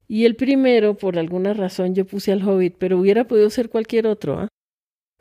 Y 0.07 0.25
el 0.25 0.35
primero, 0.35 0.95
por 0.95 1.19
alguna 1.19 1.55
razón, 1.55 1.95
yo 1.95 2.05
puse 2.05 2.33
al 2.33 2.47
hobbit, 2.47 2.75
pero 2.79 2.99
hubiera 2.99 3.25
podido 3.25 3.49
ser 3.49 3.71
cualquier 3.71 4.09
otro. 4.09 4.41
¿ah? 4.41 4.49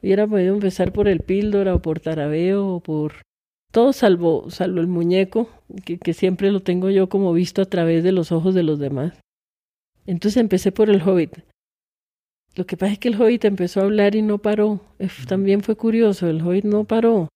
Hubiera 0.02 0.26
podido 0.26 0.54
empezar 0.54 0.92
por 0.92 1.08
el 1.08 1.20
píldora 1.20 1.76
o 1.76 1.82
por 1.82 2.00
tarabeo 2.00 2.68
o 2.68 2.80
por 2.80 3.22
todo 3.72 3.94
salvo, 3.94 4.50
salvo 4.50 4.80
el 4.80 4.88
muñeco, 4.88 5.50
que, 5.86 6.00
que 6.00 6.14
siempre 6.14 6.52
lo 6.52 6.62
tengo 6.62 6.90
yo 6.90 7.08
como 7.08 7.34
visto 7.34 7.62
a 7.62 7.66
través 7.66 8.04
de 8.04 8.12
los 8.12 8.32
ojos 8.32 8.56
de 8.56 8.64
los 8.64 8.80
demás. 8.80 9.14
Entonces 10.08 10.38
empecé 10.38 10.72
por 10.72 10.90
el 10.90 11.08
hobbit. 11.08 11.38
Lo 12.60 12.66
que 12.66 12.76
pasa 12.76 12.92
es 12.92 13.00
que 13.00 13.08
el 13.08 13.16
Hobbit 13.16 13.46
empezó 13.46 13.80
a 13.80 13.84
hablar 13.84 14.16
y 14.16 14.22
no 14.22 14.38
paró. 14.38 14.82
También 15.30 15.64
fue 15.64 15.78
curioso, 15.78 16.28
el 16.28 16.42
Hobbit 16.42 16.66
no 16.66 16.84
paró. 16.84 17.30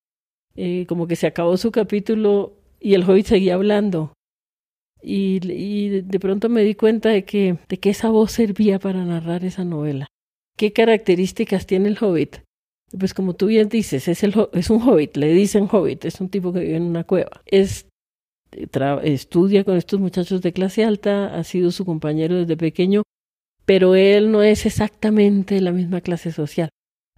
Eh, 0.58 0.86
como 0.86 1.08
que 1.08 1.16
se 1.16 1.28
acabó 1.28 1.56
su 1.56 1.72
capítulo 1.72 2.58
y 2.82 2.94
el 2.94 3.10
Hobbit 3.10 3.28
seguía 3.28 3.54
hablando. 3.54 4.12
Y, 5.02 5.40
y, 5.50 6.02
de 6.02 6.20
pronto 6.20 6.50
me 6.50 6.62
di 6.64 6.76
cuenta 6.76 7.08
de 7.08 7.24
que, 7.24 7.56
de 7.70 7.78
que 7.78 7.92
esa 7.92 8.10
voz 8.10 8.34
servía 8.34 8.80
para 8.80 9.06
narrar 9.06 9.46
esa 9.46 9.64
novela. 9.64 10.08
¿Qué 10.58 10.74
características 10.74 11.68
tiene 11.68 11.88
el 11.88 11.98
Hobbit? 12.02 12.40
Pues 13.00 13.14
como 13.14 13.34
tú 13.34 13.46
bien 13.46 13.70
dices, 13.70 14.10
es, 14.10 14.24
el, 14.24 14.34
es 14.52 14.70
un 14.70 14.82
Hobbit, 14.82 15.16
le 15.16 15.32
dicen 15.32 15.70
Hobbit, 15.72 16.04
es 16.04 16.20
un 16.20 16.28
tipo 16.28 16.52
que 16.52 16.60
vive 16.60 16.76
en 16.76 16.84
una 16.84 17.06
cueva. 17.06 17.42
Es, 17.46 17.88
estudia 18.52 19.64
con 19.64 19.78
estos 19.78 20.02
muchachos 20.02 20.42
de 20.42 20.52
clase 20.52 20.84
alta, 20.84 21.34
ha 21.34 21.46
sido 21.46 21.72
su 21.72 21.86
compañero 21.86 22.36
desde 22.36 22.58
pequeño 22.58 23.04
pero 23.66 23.96
él 23.96 24.32
no 24.32 24.44
es 24.44 24.66
exactamente 24.66 25.60
la 25.62 25.72
misma 25.72 26.02
clase 26.02 26.32
social. 26.32 26.70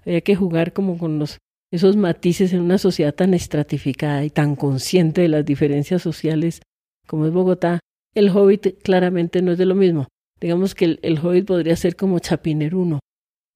Había 0.05 0.21
que 0.21 0.35
jugar 0.35 0.73
como 0.73 0.97
con 0.97 1.17
los, 1.17 1.39
esos 1.71 1.95
matices 1.95 2.53
en 2.53 2.61
una 2.61 2.77
sociedad 2.77 3.13
tan 3.13 3.33
estratificada 3.33 4.23
y 4.23 4.29
tan 4.29 4.55
consciente 4.55 5.21
de 5.21 5.29
las 5.29 5.45
diferencias 5.45 6.01
sociales 6.01 6.61
como 7.07 7.25
es 7.25 7.31
Bogotá. 7.31 7.79
El 8.13 8.29
hobbit 8.29 8.81
claramente 8.83 9.41
no 9.41 9.51
es 9.51 9.57
de 9.57 9.65
lo 9.65 9.75
mismo. 9.75 10.07
Digamos 10.39 10.75
que 10.75 10.99
el, 11.01 11.19
hobbit 11.19 11.45
podría 11.45 11.75
ser 11.75 11.95
como 11.95 12.19
Chapineruno 12.19 12.99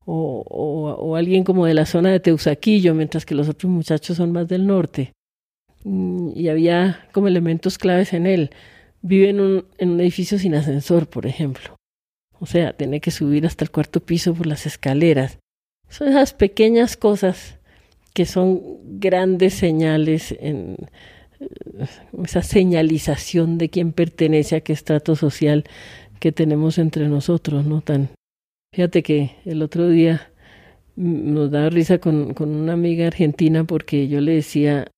o, 0.06 0.44
o, 0.48 0.92
o, 0.92 1.16
alguien 1.16 1.44
como 1.44 1.66
de 1.66 1.74
la 1.74 1.86
zona 1.86 2.12
de 2.12 2.20
Teusaquillo, 2.20 2.96
mientras 2.96 3.26
que 3.26 3.36
los 3.36 3.48
otros 3.48 3.72
muchachos 3.72 4.18
son 4.18 4.32
más 4.32 4.48
del 4.48 4.66
norte. 4.66 5.14
Mm, 5.84 6.32
y 6.36 6.48
había 6.48 7.08
como 7.12 7.28
elementos 7.28 7.78
claves 7.78 8.14
en 8.14 8.26
él. 8.26 8.50
Vive 9.02 9.30
en 9.30 9.40
un, 9.40 9.66
en 9.78 9.90
un 9.92 10.00
edificio 10.02 10.40
sin 10.40 10.56
ascensor, 10.56 11.08
por 11.08 11.28
ejemplo 11.28 11.79
o 12.40 12.46
sea, 12.46 12.74
tiene 12.74 13.02
que 13.02 13.12
subir 13.12 13.46
hasta 13.46 13.64
el 13.64 13.72
cuarto 13.72 14.00
piso 14.00 14.34
por 14.34 14.48
las 14.48 14.66
escaleras. 14.66 15.40
Son 15.90 16.08
esas 16.08 16.34
pequeñas 16.34 16.98
cosas 16.98 17.60
que 18.14 18.26
son 18.26 18.62
grandes 19.00 19.54
señales 19.54 20.36
en 20.40 20.78
eh, 21.40 21.48
esa 22.24 22.42
señalización 22.42 23.58
de 23.58 23.70
quién 23.70 23.92
pertenece 23.92 24.56
a 24.56 24.62
qué 24.62 24.74
estrato 24.74 25.16
social 25.16 25.66
que 26.20 26.32
tenemos 26.32 26.78
entre 26.78 27.08
nosotros, 27.08 27.66
¿no? 27.66 27.82
Tan 27.82 28.10
fíjate 28.74 29.04
que 29.04 29.36
el 29.46 29.62
otro 29.62 29.90
día 29.90 30.32
nos 30.96 31.50
da 31.50 31.70
risa 31.70 32.00
con, 32.00 32.34
con 32.34 32.50
una 32.50 32.74
amiga 32.74 33.08
argentina 33.08 33.64
porque 33.64 34.08
yo 34.08 34.20
le 34.20 34.34
decía 34.34 34.92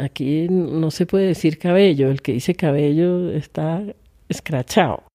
aquí 0.00 0.48
no 0.48 0.90
se 0.90 1.06
puede 1.06 1.26
decir 1.26 1.58
cabello, 1.58 2.10
el 2.10 2.22
que 2.22 2.32
dice 2.32 2.54
cabello 2.54 3.30
está 3.30 3.82
escrachado. 4.28 5.05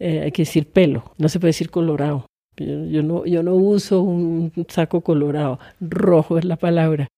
Eh, 0.00 0.20
hay 0.22 0.32
que 0.32 0.42
decir 0.42 0.66
pelo, 0.72 1.12
no 1.18 1.28
se 1.28 1.38
puede 1.38 1.50
decir 1.50 1.70
colorado. 1.70 2.26
Yo, 2.56 3.02
no, 3.02 3.24
yo 3.26 3.42
no 3.42 3.54
uso 3.54 4.02
un 4.02 4.52
saco 4.68 5.02
colorado, 5.02 5.58
rojo 5.78 6.38
es 6.38 6.44
la 6.44 6.56
palabra. 6.56 7.08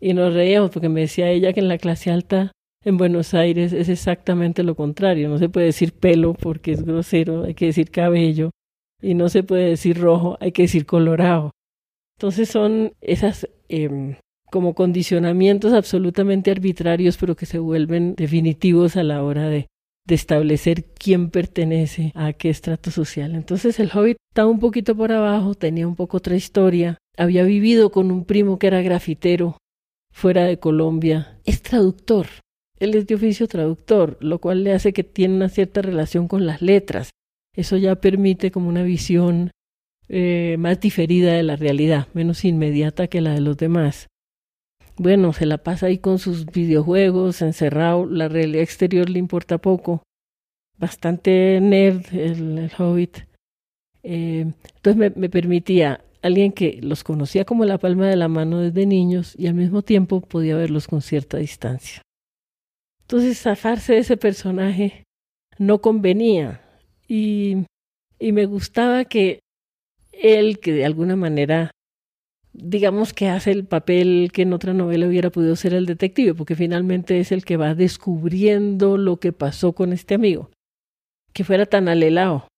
Y 0.00 0.14
nos 0.14 0.34
reíamos 0.34 0.70
porque 0.70 0.88
me 0.88 1.02
decía 1.02 1.30
ella 1.30 1.52
que 1.52 1.60
en 1.60 1.68
la 1.68 1.78
clase 1.78 2.10
alta 2.10 2.52
en 2.84 2.96
Buenos 2.96 3.34
Aires 3.34 3.72
es 3.72 3.88
exactamente 3.88 4.62
lo 4.62 4.74
contrario. 4.74 5.28
No 5.28 5.38
se 5.38 5.48
puede 5.48 5.66
decir 5.66 5.92
pelo 5.92 6.34
porque 6.34 6.72
es 6.72 6.84
grosero, 6.84 7.44
hay 7.44 7.54
que 7.54 7.66
decir 7.66 7.90
cabello. 7.90 8.50
Y 9.02 9.14
no 9.14 9.28
se 9.28 9.42
puede 9.42 9.70
decir 9.70 10.00
rojo, 10.00 10.38
hay 10.40 10.52
que 10.52 10.62
decir 10.62 10.86
colorado. 10.86 11.50
Entonces 12.18 12.48
son 12.48 12.92
esas 13.02 13.48
eh, 13.68 14.16
como 14.50 14.74
condicionamientos 14.74 15.74
absolutamente 15.74 16.50
arbitrarios, 16.50 17.18
pero 17.18 17.36
que 17.36 17.44
se 17.44 17.58
vuelven 17.58 18.14
definitivos 18.14 18.96
a 18.96 19.02
la 19.02 19.22
hora 19.22 19.48
de, 19.48 19.66
de 20.06 20.14
establecer 20.14 20.84
quién 20.84 21.30
pertenece 21.30 22.12
a 22.14 22.32
qué 22.32 22.50
estrato 22.50 22.90
social. 22.90 23.34
Entonces 23.34 23.80
el 23.80 23.90
hobbit 23.92 24.16
estaba 24.30 24.48
un 24.48 24.60
poquito 24.60 24.96
por 24.96 25.12
abajo, 25.12 25.54
tenía 25.54 25.86
un 25.86 25.96
poco 25.96 26.18
otra 26.18 26.36
historia, 26.36 26.98
había 27.16 27.42
vivido 27.44 27.90
con 27.90 28.10
un 28.10 28.24
primo 28.24 28.58
que 28.58 28.68
era 28.68 28.82
grafitero 28.82 29.58
fuera 30.12 30.44
de 30.44 30.58
Colombia, 30.58 31.38
es 31.44 31.62
traductor. 31.62 32.26
Él 32.78 32.94
es 32.94 33.06
de 33.06 33.14
oficio 33.14 33.48
traductor, 33.48 34.16
lo 34.20 34.38
cual 34.38 34.64
le 34.64 34.72
hace 34.72 34.92
que 34.92 35.04
tiene 35.04 35.34
una 35.34 35.48
cierta 35.48 35.82
relación 35.82 36.28
con 36.28 36.46
las 36.46 36.62
letras. 36.62 37.10
Eso 37.54 37.76
ya 37.76 37.96
permite 37.96 38.50
como 38.50 38.68
una 38.68 38.82
visión 38.82 39.50
eh, 40.08 40.56
más 40.58 40.80
diferida 40.80 41.32
de 41.32 41.42
la 41.42 41.56
realidad, 41.56 42.08
menos 42.12 42.44
inmediata 42.44 43.08
que 43.08 43.20
la 43.20 43.32
de 43.32 43.40
los 43.40 43.56
demás. 43.56 44.08
Bueno, 44.98 45.34
se 45.34 45.44
la 45.44 45.58
pasa 45.58 45.86
ahí 45.86 45.98
con 45.98 46.18
sus 46.18 46.46
videojuegos, 46.46 47.42
encerrado, 47.42 48.06
la 48.06 48.28
realidad 48.28 48.62
exterior 48.62 49.10
le 49.10 49.18
importa 49.18 49.58
poco. 49.58 50.02
Bastante 50.78 51.58
nerd 51.60 52.14
el, 52.14 52.70
hobbit. 52.78 53.18
Eh, 54.02 54.52
entonces 54.76 55.16
me, 55.16 55.28
permitía 55.28 56.02
alguien 56.22 56.52
que 56.52 56.80
los 56.82 57.04
conocía 57.04 57.44
como 57.44 57.64
la 57.64 57.78
palma 57.78 58.08
de 58.08 58.16
la 58.16 58.28
mano 58.28 58.60
desde 58.60 58.86
niños 58.86 59.34
y 59.38 59.48
al 59.48 59.54
mismo 59.54 59.82
tiempo 59.82 60.22
podía 60.22 60.56
verlos 60.56 60.86
con 60.86 61.02
cierta 61.02 61.36
distancia. 61.36 62.00
Entonces 63.02 63.38
zafarse 63.38 63.94
de 63.94 63.98
ese 64.00 64.16
personaje 64.16 65.04
no 65.58 65.80
convenía 65.80 66.62
y, 67.06 67.64
y 68.18 68.32
me 68.32 68.46
gustaba 68.46 69.04
que 69.04 69.40
él, 70.12 70.58
que 70.58 70.72
de 70.72 70.84
alguna 70.84 71.16
manera, 71.16 71.70
digamos 72.58 73.12
que 73.12 73.28
hace 73.28 73.50
el 73.50 73.64
papel 73.64 74.30
que 74.32 74.42
en 74.42 74.52
otra 74.52 74.72
novela 74.72 75.06
hubiera 75.06 75.30
podido 75.30 75.56
ser 75.56 75.74
el 75.74 75.86
detective, 75.86 76.34
porque 76.34 76.54
finalmente 76.54 77.20
es 77.20 77.32
el 77.32 77.44
que 77.44 77.56
va 77.56 77.74
descubriendo 77.74 78.96
lo 78.96 79.18
que 79.18 79.32
pasó 79.32 79.72
con 79.72 79.92
este 79.92 80.14
amigo, 80.14 80.50
que 81.32 81.44
fuera 81.44 81.66
tan 81.66 81.88
alelado, 81.88 82.48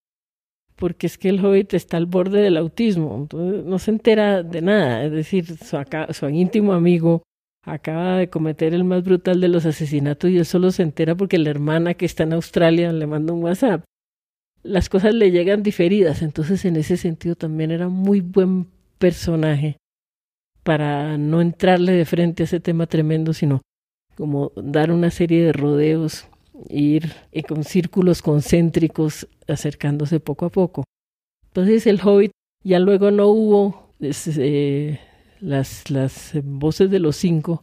porque 0.76 1.06
es 1.06 1.18
que 1.18 1.28
el 1.28 1.44
hobbit 1.44 1.74
está 1.74 1.96
al 1.96 2.06
borde 2.06 2.40
del 2.40 2.56
autismo, 2.56 3.16
entonces 3.16 3.64
no 3.64 3.78
se 3.78 3.90
entera 3.90 4.42
de 4.42 4.62
nada, 4.62 5.04
es 5.04 5.12
decir, 5.12 5.46
su, 5.46 5.76
su 6.10 6.28
íntimo 6.28 6.72
amigo 6.72 7.22
acaba 7.62 8.16
de 8.16 8.30
cometer 8.30 8.72
el 8.74 8.84
más 8.84 9.02
brutal 9.02 9.40
de 9.40 9.48
los 9.48 9.66
asesinatos 9.66 10.30
y 10.30 10.38
él 10.38 10.46
solo 10.46 10.70
se 10.70 10.84
entera 10.84 11.16
porque 11.16 11.38
la 11.38 11.50
hermana 11.50 11.94
que 11.94 12.06
está 12.06 12.22
en 12.22 12.32
Australia 12.32 12.92
le 12.92 13.06
manda 13.06 13.32
un 13.32 13.42
WhatsApp. 13.42 13.84
Las 14.62 14.88
cosas 14.88 15.12
le 15.14 15.30
llegan 15.30 15.62
diferidas, 15.62 16.22
entonces 16.22 16.64
en 16.64 16.76
ese 16.76 16.96
sentido 16.96 17.34
también 17.34 17.70
era 17.70 17.88
muy 17.88 18.20
buen 18.20 18.68
personaje 18.98 19.76
para 20.68 21.16
no 21.16 21.40
entrarle 21.40 21.92
de 21.92 22.04
frente 22.04 22.42
a 22.42 22.44
ese 22.44 22.60
tema 22.60 22.86
tremendo, 22.86 23.32
sino 23.32 23.62
como 24.16 24.52
dar 24.54 24.90
una 24.90 25.10
serie 25.10 25.42
de 25.42 25.54
rodeos, 25.54 26.26
ir 26.68 27.10
y 27.32 27.42
con 27.42 27.64
círculos 27.64 28.20
concéntricos 28.20 29.26
acercándose 29.46 30.20
poco 30.20 30.44
a 30.44 30.50
poco. 30.50 30.84
Entonces 31.46 31.86
el 31.86 32.02
hobbit 32.04 32.32
ya 32.62 32.80
luego 32.80 33.10
no 33.10 33.28
hubo 33.28 33.94
eh, 33.98 35.00
las, 35.40 35.90
las 35.90 36.32
voces 36.44 36.90
de 36.90 36.98
los 36.98 37.16
cinco 37.16 37.62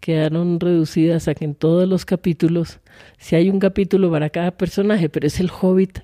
quedaron 0.00 0.60
reducidas 0.60 1.28
a 1.28 1.34
que 1.34 1.46
en 1.46 1.54
todos 1.54 1.88
los 1.88 2.04
capítulos, 2.04 2.80
si 3.16 3.34
hay 3.34 3.48
un 3.48 3.60
capítulo 3.60 4.10
para 4.10 4.28
cada 4.28 4.50
personaje, 4.50 5.08
pero 5.08 5.26
es 5.26 5.40
el 5.40 5.50
hobbit 5.50 6.00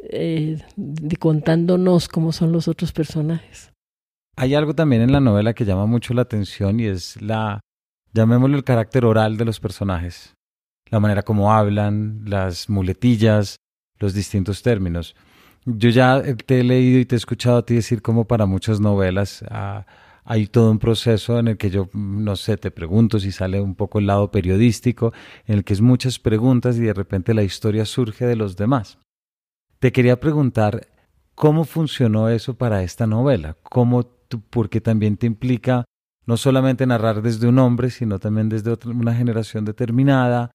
eh, 0.00 0.58
contándonos 1.18 2.08
cómo 2.08 2.32
son 2.32 2.52
los 2.52 2.68
otros 2.68 2.92
personajes. 2.92 3.72
Hay 4.40 4.54
algo 4.54 4.72
también 4.72 5.02
en 5.02 5.10
la 5.10 5.18
novela 5.18 5.52
que 5.52 5.64
llama 5.64 5.86
mucho 5.86 6.14
la 6.14 6.22
atención 6.22 6.78
y 6.78 6.86
es 6.86 7.20
la, 7.20 7.58
llamémoslo 8.12 8.56
el 8.56 8.62
carácter 8.62 9.04
oral 9.04 9.36
de 9.36 9.44
los 9.44 9.58
personajes, 9.58 10.36
la 10.90 11.00
manera 11.00 11.24
como 11.24 11.52
hablan, 11.52 12.22
las 12.24 12.70
muletillas, 12.70 13.56
los 13.98 14.14
distintos 14.14 14.62
términos. 14.62 15.16
Yo 15.64 15.90
ya 15.90 16.22
te 16.46 16.60
he 16.60 16.62
leído 16.62 17.00
y 17.00 17.04
te 17.04 17.16
he 17.16 17.18
escuchado 17.18 17.58
a 17.58 17.66
ti 17.66 17.74
decir 17.74 18.00
como 18.00 18.26
para 18.26 18.46
muchas 18.46 18.78
novelas 18.78 19.44
ah, 19.50 19.84
hay 20.24 20.46
todo 20.46 20.70
un 20.70 20.78
proceso 20.78 21.40
en 21.40 21.48
el 21.48 21.56
que 21.56 21.70
yo, 21.70 21.88
no 21.92 22.36
sé, 22.36 22.56
te 22.58 22.70
pregunto 22.70 23.18
si 23.18 23.32
sale 23.32 23.60
un 23.60 23.74
poco 23.74 23.98
el 23.98 24.06
lado 24.06 24.30
periodístico, 24.30 25.12
en 25.46 25.56
el 25.56 25.64
que 25.64 25.72
es 25.72 25.80
muchas 25.80 26.20
preguntas 26.20 26.76
y 26.76 26.82
de 26.82 26.94
repente 26.94 27.34
la 27.34 27.42
historia 27.42 27.84
surge 27.86 28.24
de 28.24 28.36
los 28.36 28.54
demás. 28.54 28.98
Te 29.80 29.90
quería 29.90 30.20
preguntar 30.20 30.86
cómo 31.34 31.64
funcionó 31.64 32.28
eso 32.28 32.54
para 32.54 32.84
esta 32.84 33.08
novela, 33.08 33.56
cómo 33.64 34.17
porque 34.50 34.80
también 34.80 35.16
te 35.16 35.26
implica 35.26 35.84
no 36.26 36.36
solamente 36.36 36.86
narrar 36.86 37.22
desde 37.22 37.48
un 37.48 37.58
hombre, 37.58 37.90
sino 37.90 38.18
también 38.18 38.48
desde 38.48 38.76
una 38.86 39.14
generación 39.14 39.64
determinada. 39.64 40.50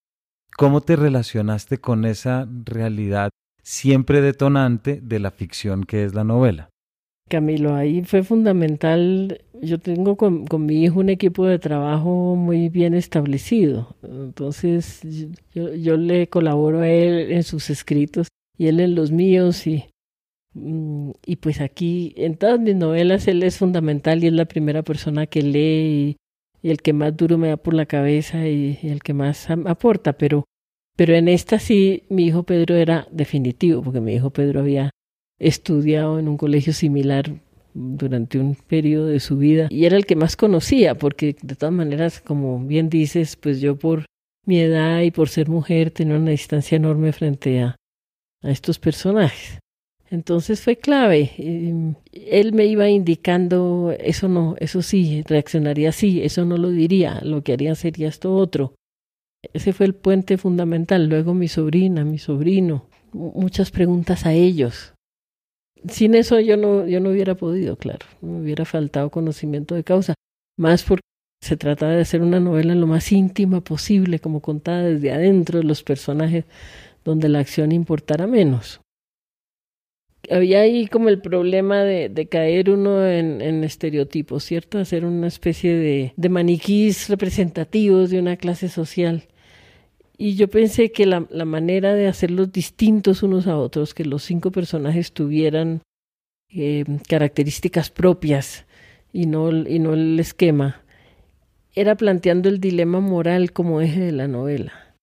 ¿Cómo 0.56 0.82
te 0.82 0.96
relacionaste 0.96 1.80
con 1.80 2.06
esa 2.06 2.48
realidad 2.66 3.32
siempre 3.64 4.22
detonante 4.22 5.00
de 5.02 5.20
la 5.20 5.32
ficción 5.32 5.84
que 5.84 6.04
es 6.04 6.14
la 6.14 6.24
novela? 6.24 6.70
Camilo, 7.28 7.74
ahí 7.74 8.04
fue 8.04 8.22
fundamental. 8.22 9.42
Yo 9.62 9.80
tengo 9.80 10.16
con, 10.18 10.46
mi 10.60 10.84
hijo 10.84 11.00
un 11.00 11.10
equipo 11.10 11.46
de 11.46 11.58
trabajo 11.58 12.36
muy 12.36 12.70
bien 12.70 12.94
establecido. 12.94 13.96
Entonces, 14.04 15.02
yo, 15.56 15.74
yo 15.74 15.98
le 15.98 16.28
colaboro 16.28 16.82
a 16.82 16.90
él 16.90 17.32
en 17.32 17.42
sus 17.44 17.72
escritos 17.72 18.28
y 18.58 18.68
él 18.68 18.80
en 18.80 18.94
los 18.94 19.12
míos 19.12 19.66
y, 19.66 19.86
y 20.56 21.36
pues 21.38 21.62
aquí 21.62 22.14
en 22.16 22.38
todas 22.38 22.60
mis 22.60 22.76
novelas 22.76 23.28
él 23.28 23.42
es 23.44 23.58
fundamental 23.58 24.24
y 24.24 24.28
es 24.28 24.34
la 24.34 24.46
primera 24.46 24.84
persona 24.84 25.26
que 25.26 25.42
lee 25.42 26.18
y, 26.62 26.70
el 26.70 26.82
que 26.82 26.94
más 26.94 27.18
duro 27.18 27.38
me 27.38 27.50
da 27.50 27.58
por 27.58 27.74
la 27.74 27.86
cabeza 27.86 28.48
y, 28.48 28.80
el 28.84 29.02
que 29.04 29.14
más 29.14 29.50
aporta, 29.50 30.14
pero, 30.14 30.46
pero 30.96 31.14
en 31.14 31.28
esta 31.28 31.60
sí 31.60 32.04
mi 32.10 32.26
hijo 32.26 32.44
Pedro 32.44 32.76
era 32.76 33.08
definitivo, 33.12 33.82
porque 33.82 34.00
mi 34.00 34.14
hijo 34.14 34.30
Pedro 34.30 34.62
había 34.62 34.90
estudiado 35.40 36.20
en 36.20 36.30
un 36.30 36.38
colegio 36.38 36.72
similar 36.72 37.34
durante 37.74 38.40
un 38.40 38.56
periodo 38.56 39.08
de 39.08 39.20
su 39.20 39.38
vida 39.38 39.68
y 39.70 39.86
era 39.86 39.98
el 39.98 40.06
que 40.06 40.16
más 40.16 40.38
conocía, 40.38 40.96
porque 40.96 41.36
de 41.42 41.56
todas 41.56 41.74
maneras, 41.74 42.22
como 42.22 42.60
bien 42.60 42.90
dices, 42.90 43.36
pues 43.36 43.60
yo 43.60 43.76
por 43.76 44.06
mi 44.46 44.60
edad 44.60 45.02
y 45.02 45.12
por 45.12 45.30
ser 45.30 45.50
mujer 45.50 45.92
tenía 45.92 46.16
una 46.16 46.32
distancia 46.32 46.76
enorme 46.76 47.12
frente 47.12 47.62
a, 47.62 47.76
a 48.42 48.52
estos 48.52 48.80
personajes. 48.80 49.60
Entonces 50.14 50.62
fue 50.62 50.76
clave. 50.76 51.32
Él 52.12 52.54
me 52.54 52.68
iba 52.68 52.88
indicando, 52.88 53.96
eso 53.98 54.28
no, 54.28 54.54
eso 54.60 54.84
sí, 54.84 55.24
reaccionaría 55.24 55.90
así, 55.90 56.22
eso 56.22 56.46
no 56.46 56.58
lo 56.58 56.70
diría, 56.70 57.20
lo 57.24 57.44
que 57.44 57.54
haría 57.54 57.74
sería 57.74 58.10
esto 58.10 58.36
otro. 58.36 58.76
Ese 59.54 59.74
fue 59.74 59.88
el 59.88 59.96
puente 59.96 60.38
fundamental. 60.38 61.10
Luego 61.10 61.34
mi 61.34 61.48
sobrina, 61.48 62.06
mi 62.06 62.20
sobrino, 62.20 62.86
muchas 63.12 63.72
preguntas 63.72 64.28
a 64.28 64.34
ellos. 64.34 64.94
Sin 65.90 66.14
eso 66.14 66.40
yo 66.40 66.58
no, 66.58 66.86
yo 66.86 67.00
no 67.00 67.10
hubiera 67.10 67.34
podido, 67.34 67.76
claro, 67.76 68.06
me 68.22 68.40
hubiera 68.40 68.66
faltado 68.66 69.10
conocimiento 69.10 69.74
de 69.74 69.84
causa, 69.84 70.14
más 70.60 70.84
porque 70.84 71.02
se 71.42 71.58
trataba 71.58 71.94
de 71.94 72.02
hacer 72.02 72.22
una 72.22 72.40
novela 72.40 72.76
lo 72.76 72.86
más 72.86 73.12
íntima 73.12 73.62
posible, 73.62 74.20
como 74.20 74.42
contada 74.42 74.84
desde 74.84 75.12
adentro 75.12 75.58
de 75.58 75.66
los 75.66 75.82
personajes, 75.82 76.46
donde 77.04 77.30
la 77.30 77.40
acción 77.40 77.72
importara 77.72 78.28
menos. 78.28 78.83
Había 80.30 80.62
ahí 80.62 80.88
como 80.88 81.10
el 81.10 81.20
problema 81.20 81.84
de, 81.84 82.28
caer 82.30 82.70
uno 82.70 83.06
en, 83.06 83.64
estereotipos, 83.64 84.44
¿cierto? 84.44 84.80
Hacer 84.80 85.06
una 85.06 85.28
especie 85.28 85.74
de, 85.76 86.14
de 86.16 86.30
maniquís 86.30 87.10
representativos 87.10 88.10
de 88.10 88.20
una 88.20 88.38
clase 88.38 88.70
social. 88.70 89.28
Y 90.18 90.36
yo 90.36 90.50
pensé 90.50 90.92
que 90.92 91.06
la, 91.06 91.28
la, 91.30 91.44
manera 91.44 91.94
de 91.94 92.08
hacerlos 92.08 92.52
distintos 92.52 93.24
unos 93.24 93.48
a 93.48 93.58
otros, 93.58 93.94
que 93.94 94.06
los 94.06 94.24
cinco 94.24 94.52
personajes 94.52 95.12
tuvieran 95.12 95.82
eh, 96.50 96.86
características 97.10 97.90
propias 97.90 98.66
y 99.12 99.26
no, 99.26 99.52
y 99.52 99.80
no 99.80 99.94
el 99.94 100.20
esquema, 100.20 100.84
era 101.76 101.96
planteando 101.96 102.48
el 102.48 102.60
dilema 102.60 103.00
moral 103.00 103.52
como 103.52 103.82
eje 103.82 104.00
de 104.00 104.12
la 104.12 104.28
novela. 104.28 104.96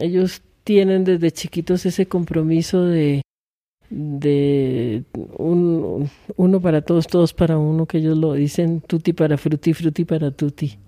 Ellos 0.00 0.42
tienen 0.64 1.04
desde 1.04 1.30
chiquitos 1.30 1.84
ese 1.84 2.06
compromiso 2.06 2.84
de, 2.84 3.22
de 3.90 5.04
un, 5.36 6.08
uno 6.36 6.60
para 6.60 6.82
todos, 6.82 7.06
todos 7.06 7.34
para 7.34 7.58
uno, 7.58 7.86
que 7.86 7.98
ellos 7.98 8.16
lo 8.16 8.32
dicen 8.32 8.80
tutti 8.80 9.12
para 9.12 9.36
frutti, 9.36 9.74
frutti 9.74 10.04
para 10.04 10.30
tutti. 10.30 10.78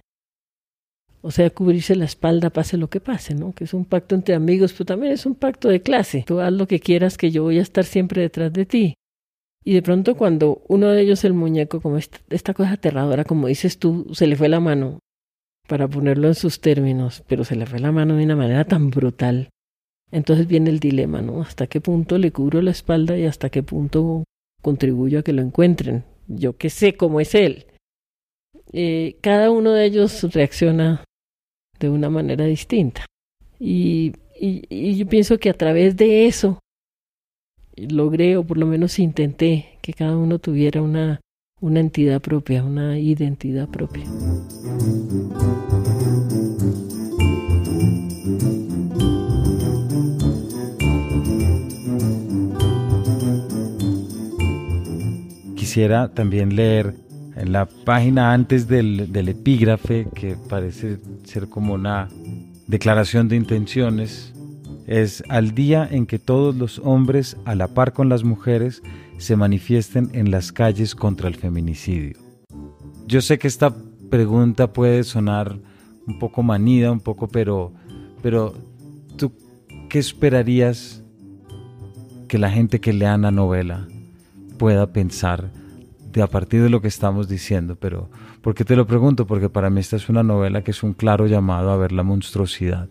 O 1.21 1.31
sea, 1.31 1.51
cubrirse 1.51 1.95
la 1.95 2.05
espalda 2.05 2.51
pase 2.51 2.77
lo 2.77 2.89
que 2.89 3.01
pase, 3.01 3.35
¿no? 3.35 3.53
Que 3.53 3.65
es 3.65 3.75
un 3.75 3.85
pacto 3.85 4.15
entre 4.15 4.35
amigos, 4.35 4.73
pero 4.73 4.87
también 4.87 5.13
es 5.13 5.27
un 5.27 5.35
pacto 5.35 5.69
de 5.69 5.81
clase. 5.81 6.25
Tú 6.27 6.41
haz 6.41 6.53
lo 6.53 6.67
que 6.67 6.81
quieras, 6.81 7.17
que 7.17 7.31
yo 7.31 7.45
voy 7.45 7.59
a 7.59 7.63
estar 7.63 7.85
siempre 7.85 8.23
detrás 8.23 8.53
de 8.53 8.67
ti. 8.67 8.95
Y 9.65 9.75
de 9.75 9.83
pronto 9.83 10.17
cuando 10.17 10.63
uno 10.67 10.89
de 10.89 11.03
ellos, 11.03 11.25
el 11.25 11.35
muñeco, 11.35 11.81
como 11.81 11.97
esta, 11.97 12.19
esta 12.31 12.55
cosa 12.55 12.73
aterradora, 12.73 13.25
como 13.25 13.47
dices 13.47 13.79
tú, 13.79 14.07
se 14.13 14.27
le 14.27 14.35
fue 14.35 14.49
la 14.49 14.59
mano, 14.59 14.99
para 15.69 15.87
ponerlo 15.87 16.27
en 16.27 16.35
sus 16.35 16.61
términos, 16.61 17.23
pero 17.29 17.45
se 17.45 17.55
le 17.55 17.67
fue 17.67 17.79
la 17.79 17.93
mano 17.93 18.17
de 18.17 18.25
una 18.25 18.35
manera 18.35 18.65
tan 18.65 18.91
brutal 18.91 19.49
entonces 20.13 20.47
viene 20.47 20.71
el 20.71 20.79
dilema, 20.79 21.23
¿no? 21.23 21.41
¿Hasta 21.41 21.67
qué 21.67 21.81
punto 21.81 22.19
le 22.19 22.31
cubro 22.31 22.61
la 22.61 22.71
espalda 22.71 23.17
y 23.17 23.25
hasta 23.25 23.49
qué 23.49 23.63
punto 23.63 24.25
contribuyo 24.61 25.19
a 25.19 25.23
que 25.23 25.33
lo 25.33 25.41
encuentren? 25.41 26.05
Yo 26.29 26.57
que 26.57 26.69
sé 26.69 26.95
cómo 26.95 27.19
es 27.19 27.35
él. 27.35 27.67
Eh, 28.73 29.17
cada 29.23 29.51
uno 29.51 29.73
de 29.73 29.87
ellos 29.87 30.23
reacciona 30.35 31.03
de 31.81 31.89
una 31.89 32.11
manera 32.11 32.45
distinta. 32.45 33.07
Y, 33.59 34.13
y, 34.39 34.97
yo 34.97 35.07
pienso 35.07 35.39
que 35.39 35.49
a 35.49 35.55
través 35.55 35.97
de 35.97 36.27
eso 36.27 36.59
logré, 37.77 38.37
o 38.37 38.45
por 38.45 38.59
lo 38.59 38.67
menos 38.67 38.99
intenté, 38.99 39.79
que 39.81 39.95
cada 39.95 40.17
uno 40.17 40.39
tuviera 40.39 40.83
una, 40.83 41.21
una 41.61 41.81
entidad 41.81 42.21
propia, 42.21 42.63
una 42.65 42.99
identidad 42.99 43.69
propia. 43.69 44.05
Quisiera 55.73 56.09
también 56.09 56.55
leer 56.55 56.95
en 57.35 57.51
la 57.51 57.65
página 57.65 58.35
antes 58.35 58.69
del, 58.69 59.11
del 59.11 59.31
epígrafe, 59.31 60.07
que 60.15 60.37
parece 60.37 60.99
ser 61.25 61.49
como 61.49 61.73
una 61.73 62.11
declaración 62.67 63.27
de 63.27 63.37
intenciones, 63.37 64.35
es 64.87 65.25
al 65.31 65.55
día 65.55 65.89
en 65.91 66.05
que 66.05 66.19
todos 66.19 66.55
los 66.55 66.79
hombres, 66.81 67.39
a 67.47 67.55
la 67.55 67.69
par 67.69 67.95
con 67.95 68.11
las 68.11 68.23
mujeres, 68.23 68.83
se 69.17 69.35
manifiesten 69.35 70.11
en 70.13 70.31
las 70.31 70.53
calles 70.53 70.95
contra 70.95 71.27
el 71.27 71.37
feminicidio. 71.37 72.19
Yo 73.07 73.23
sé 73.23 73.39
que 73.39 73.49
esta 73.49 73.75
pregunta 74.11 74.75
puede 74.75 75.05
sonar 75.05 75.59
un 76.07 76.19
poco 76.19 76.43
manida, 76.43 76.93
un 76.93 77.01
poco, 77.01 77.29
pero, 77.29 77.73
pero 78.21 78.53
¿tú 79.17 79.33
qué 79.89 79.99
esperarías 79.99 81.03
que 82.29 82.37
la 82.37 82.51
gente 82.51 82.79
que 82.79 82.93
lea 82.93 83.17
la 83.17 83.31
novela 83.31 83.89
pueda 84.59 84.93
pensar 84.93 85.62
a 86.21 86.27
partir 86.27 86.63
de 86.63 86.69
lo 86.69 86.83
que 86.83 86.89
estamos 86.89 87.29
diciendo? 87.29 87.77
Pero, 87.77 88.11
¿por 88.43 88.55
qué 88.55 88.65
te 88.65 88.77
lo 88.77 88.87
pregunto? 88.87 89.27
Porque 89.27 89.49
para 89.49 89.71
mí 89.71 89.81
esta 89.81 89.97
es 89.97 90.09
una 90.09 90.23
novela 90.23 90.63
que 90.63 90.73
es 90.73 90.83
un 90.83 90.93
claro 90.93 91.27
llamado 91.27 91.71
a 91.71 91.77
ver 91.77 91.93
la 91.93 92.03
monstruosidad 92.03 92.89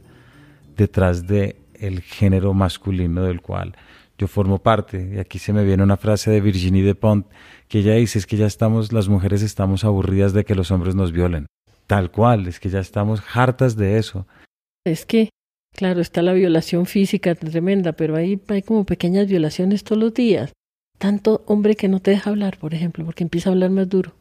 detrás 0.75 1.27
de 1.27 1.57
el 1.75 2.01
género 2.01 2.53
masculino 2.53 3.23
del 3.23 3.41
cual 3.41 3.75
yo 4.17 4.27
formo 4.27 4.60
parte. 4.60 5.12
Y 5.15 5.19
aquí 5.19 5.39
se 5.39 5.51
me 5.51 5.65
viene 5.65 5.84
una 5.84 5.97
frase 5.97 6.29
de 6.31 6.41
Virginie 6.41 6.84
de 6.84 6.95
Pont 6.95 7.25
que 7.67 7.79
ella 7.79 7.95
dice 7.95 8.19
es 8.19 8.27
que 8.27 8.38
ya 8.38 8.45
estamos, 8.45 8.93
las 8.93 9.10
mujeres 9.10 9.41
estamos 9.41 9.84
aburridas 9.84 10.34
de 10.34 10.45
que 10.45 10.55
los 10.55 10.69
hombres 10.71 10.93
nos 10.93 11.12
violen. 11.12 11.47
Tal 11.88 12.12
cual, 12.12 12.47
es 12.47 12.60
que 12.60 12.69
ya 12.69 12.79
estamos 12.79 13.21
hartas 13.34 13.75
de 13.75 13.97
eso. 13.97 14.27
Es 14.86 15.05
que, 15.05 15.29
claro, 15.75 16.01
está 16.01 16.21
la 16.21 16.34
violación 16.34 16.86
física 16.86 17.34
tremenda, 17.36 17.93
pero 17.93 18.15
ahí 18.15 18.39
hay 18.47 18.62
como 18.62 18.86
pequeñas 18.86 19.27
violaciones 19.27 19.84
todos 19.84 20.01
los 20.01 20.13
días. 20.13 20.53
Tanto 21.01 21.41
hombre 21.47 21.75
que 21.75 21.87
no 21.87 21.99
te 21.99 22.11
deja 22.11 22.29
hablar, 22.29 22.59
por 22.59 22.75
ejemplo, 22.75 23.03
porque 23.03 23.23
empieza 23.23 23.49
a 23.49 23.53
hablar 23.53 23.71
más 23.71 23.89
duro. 23.89 24.13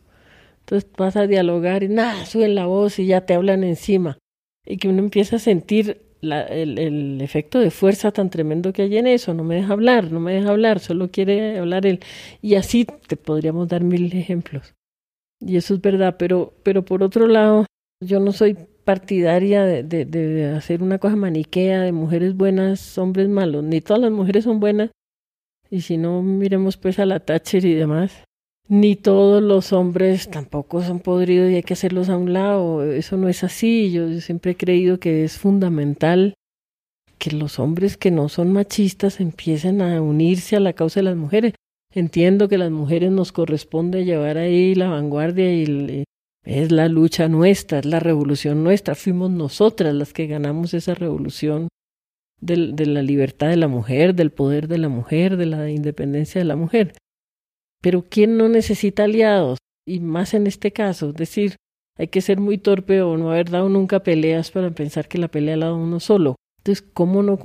Entonces 0.61 0.91
vas 0.97 1.15
a 1.15 1.27
dialogar 1.27 1.83
y 1.83 1.89
nada, 1.89 2.25
suben 2.25 2.55
la 2.55 2.65
voz 2.65 2.99
y 2.99 3.05
ya 3.05 3.27
te 3.27 3.35
hablan 3.35 3.65
encima. 3.65 4.17
Y 4.65 4.79
que 4.79 4.89
uno 4.89 5.01
empieza 5.01 5.37
a 5.37 5.41
sentir 5.41 6.01
el, 6.23 7.21
efecto 7.21 7.59
de 7.59 7.71
fuerza 7.71 8.13
tan 8.13 8.31
tremendo 8.31 8.73
que 8.73 8.81
hay 8.81 8.97
en 8.97 9.09
eso, 9.09 9.35
no 9.35 9.45
me 9.45 9.57
deja 9.57 9.75
hablar, 9.75 10.11
no 10.11 10.21
me 10.21 10.33
deja 10.33 10.49
hablar, 10.49 10.81
solo 10.81 11.11
quiere 11.11 11.59
hablar 11.59 11.85
él. 11.85 12.01
Y 12.41 12.55
así 12.55 12.87
te 13.07 13.19
podríamos 13.19 13.69
dar 13.69 13.85
mil 13.85 14.11
ejemplos. 14.17 14.73
Y 15.39 15.59
eso 15.59 15.75
es 15.75 15.83
verdad, 15.83 16.17
pero, 16.19 16.55
pero 16.63 16.83
por 16.83 17.03
otro 17.03 17.27
lado, 17.27 17.67
yo 18.03 18.21
no 18.21 18.33
soy 18.33 18.57
partidaria 18.85 19.65
de, 19.67 19.83
de, 19.83 20.07
de 20.07 20.47
hacer 20.47 20.83
una 20.83 20.97
cosa 20.97 21.15
maniquea 21.15 21.83
de 21.83 21.93
mujeres 21.93 22.35
buenas, 22.35 22.97
hombres 22.97 23.29
malos, 23.29 23.65
ni 23.65 23.83
todas 23.83 24.01
las 24.01 24.13
mujeres 24.13 24.45
son 24.45 24.61
buenas. 24.61 24.91
Y 25.71 25.83
si 25.83 25.97
no, 25.97 26.23
miremos 26.23 26.77
pues 26.77 26.99
a 26.99 27.07
la 27.07 27.21
Thatcher 27.21 27.65
y 27.65 27.75
demás 27.75 28.25
ni 28.71 28.95
todos 28.95 29.43
los 29.43 29.73
hombres 29.73 30.31
tampoco 30.31 30.81
son 30.81 31.01
podridos 31.01 31.51
y 31.51 31.57
hay 31.57 31.63
que 31.65 31.73
hacerlos 31.73 32.09
a 32.09 32.17
un 32.17 32.33
lado. 32.33 32.85
Eso 32.85 33.17
no 33.17 33.29
es 33.29 33.43
así. 33.43 33.91
Yo 33.91 34.21
siempre 34.21 34.53
he 34.53 34.57
creído 34.57 35.01
que 35.01 35.25
es 35.25 35.39
fundamental 35.39 36.35
que 37.19 37.33
los 37.33 37.59
hombres 37.59 37.97
que 37.97 38.13
no 38.13 38.29
son 38.29 38.53
machistas 38.53 39.19
empiecen 39.19 39.83
a 39.83 40.01
unirse 40.01 40.55
a 40.55 40.61
la 40.61 40.73
causa 40.73 41.01
de 41.01 41.05
las 41.05 41.17
mujeres. 41.17 41.55
Entiendo 41.93 42.49
que 42.49 42.59
las 42.59 42.71
mujeres 42.71 43.11
nos 43.11 43.33
corresponde 43.33 44.05
llevar 44.05 44.39
ahí 44.39 44.77
la 44.77 44.89
vanguardia 44.89 45.53
y 45.53 46.05
es 46.45 46.71
la 46.71 46.89
lucha 46.89 47.27
nuestra, 47.27 47.81
es 47.81 47.87
la 47.87 47.99
revolución 47.99 48.63
nuestra. 48.63 48.95
Fuimos 48.95 49.33
nosotras 49.33 49.93
las 49.97 50.13
que 50.13 50.29
ganamos 50.29 50.75
esa 50.75 50.95
revolución 50.95 51.67
de, 52.41 52.73
de 52.73 52.87
la 52.87 53.03
libertad 53.03 53.49
de 53.49 53.57
la 53.57 53.69
mujer, 53.69 54.15
del 54.15 54.31
poder 54.31 54.69
de 54.69 54.79
la 54.79 54.89
mujer, 54.89 55.37
de 55.37 55.47
la 55.47 55.71
independencia 55.71 56.41
de 56.41 56.45
la 56.45 56.57
mujer. 56.57 56.95
Pero 57.81 58.05
¿quién 58.09 58.37
no 58.37 58.49
necesita 58.49 59.05
aliados? 59.05 59.59
Y 59.87 60.01
más 60.01 60.35
en 60.35 60.47
este 60.47 60.73
caso, 60.73 61.11
es 61.11 61.15
decir, 61.15 61.57
hay 62.01 62.09
que 62.09 62.21
ser 62.21 62.41
muy 62.41 62.59
torpe 62.59 63.03
o 63.03 63.19
no 63.19 63.31
haber 63.31 63.51
dado 63.51 63.69
nunca 63.69 64.03
peleas 64.03 64.51
para 64.51 64.71
pensar 64.71 65.07
que 65.07 65.19
la 65.19 65.29
pelea 65.29 65.57
la 65.57 65.67
da 65.67 65.75
uno 65.75 66.01
solo. 66.01 66.37
Entonces, 66.59 66.83
¿cómo 66.95 67.23
no 67.23 67.39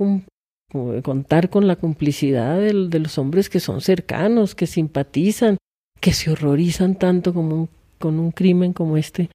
contar 1.02 1.50
con 1.50 1.66
la 1.66 1.76
complicidad 1.76 2.58
de, 2.58 2.98
los 2.98 3.18
hombres 3.18 3.50
que 3.50 3.60
son 3.60 3.80
cercanos, 3.80 4.54
que 4.54 4.66
simpatizan, 4.66 5.58
que 6.00 6.12
se 6.12 6.30
horrorizan 6.30 6.96
tanto 6.96 7.34
como 7.34 7.68
con 7.98 8.18
un 8.18 8.30
crimen 8.30 8.72
como 8.72 8.96
este, 8.96 9.30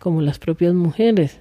como 0.00 0.20
las 0.20 0.38
propias 0.38 0.74
mujeres? 0.74 1.40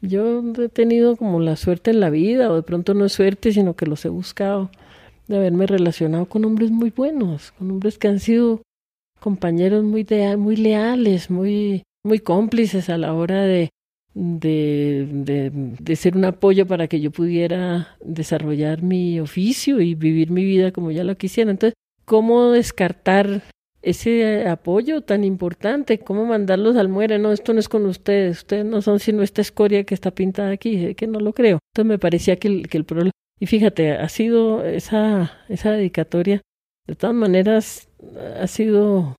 Yo 0.00 0.42
he 0.58 0.68
tenido 0.68 1.16
como 1.16 1.40
la 1.40 1.56
suerte 1.56 1.90
en 1.90 2.00
la 2.00 2.10
vida, 2.10 2.50
o 2.50 2.56
de 2.56 2.62
pronto 2.62 2.94
no 2.94 3.04
es 3.06 3.12
suerte, 3.12 3.52
sino 3.52 3.74
que 3.74 3.86
los 3.86 4.04
he 4.04 4.08
buscado 4.08 4.70
de 5.28 5.36
haberme 5.36 5.66
relacionado 5.66 6.26
con 6.26 6.44
hombres 6.44 6.70
muy 6.70 6.90
buenos, 6.90 7.52
con 7.52 7.70
hombres 7.70 7.98
que 7.98 8.08
han 8.08 8.20
sido 8.20 8.62
compañeros 9.20 9.84
muy, 9.84 10.06
muy 10.36 10.56
leales, 10.56 11.30
muy, 11.30 11.82
muy 12.04 12.18
cómplices 12.20 12.88
a 12.90 12.98
la 12.98 13.14
hora 13.14 13.42
de, 13.42 13.70
de, 14.14 15.08
de, 15.10 15.50
de, 15.52 15.96
ser 15.96 16.16
un 16.16 16.24
apoyo 16.26 16.66
para 16.66 16.86
que 16.86 17.00
yo 17.00 17.10
pudiera 17.10 17.96
desarrollar 18.04 18.82
mi 18.82 19.18
oficio 19.20 19.80
y 19.80 19.94
vivir 19.94 20.30
mi 20.30 20.44
vida 20.44 20.72
como 20.72 20.90
ya 20.90 21.04
lo 21.04 21.16
quisiera. 21.16 21.50
Entonces, 21.50 21.74
¿cómo 22.04 22.52
descartar 22.52 23.42
ese 23.88 24.46
apoyo 24.48 25.00
tan 25.00 25.24
importante? 25.24 25.98
¿Cómo 25.98 26.26
mandarlos 26.26 26.76
al 26.76 26.88
muere? 26.88 27.18
No, 27.18 27.32
esto 27.32 27.52
no 27.52 27.60
es 27.60 27.68
con 27.68 27.86
ustedes, 27.86 28.38
ustedes 28.38 28.64
no 28.64 28.82
son 28.82 29.00
sino 29.00 29.22
esta 29.22 29.40
escoria 29.40 29.84
que 29.84 29.94
está 29.94 30.10
pintada 30.10 30.50
aquí, 30.50 30.94
que 30.94 31.06
no 31.06 31.20
lo 31.20 31.32
creo. 31.32 31.58
Entonces 31.72 31.88
me 31.88 31.98
parecía 31.98 32.36
que 32.36 32.48
el, 32.48 32.68
que 32.68 32.78
el 32.78 32.84
problema 32.84 33.12
y 33.38 33.46
fíjate, 33.46 33.92
ha 33.92 34.08
sido 34.08 34.64
esa, 34.64 35.32
esa 35.48 35.72
dedicatoria, 35.72 36.40
de 36.86 36.94
todas 36.94 37.14
maneras, 37.14 37.88
ha 38.40 38.46
sido 38.46 39.16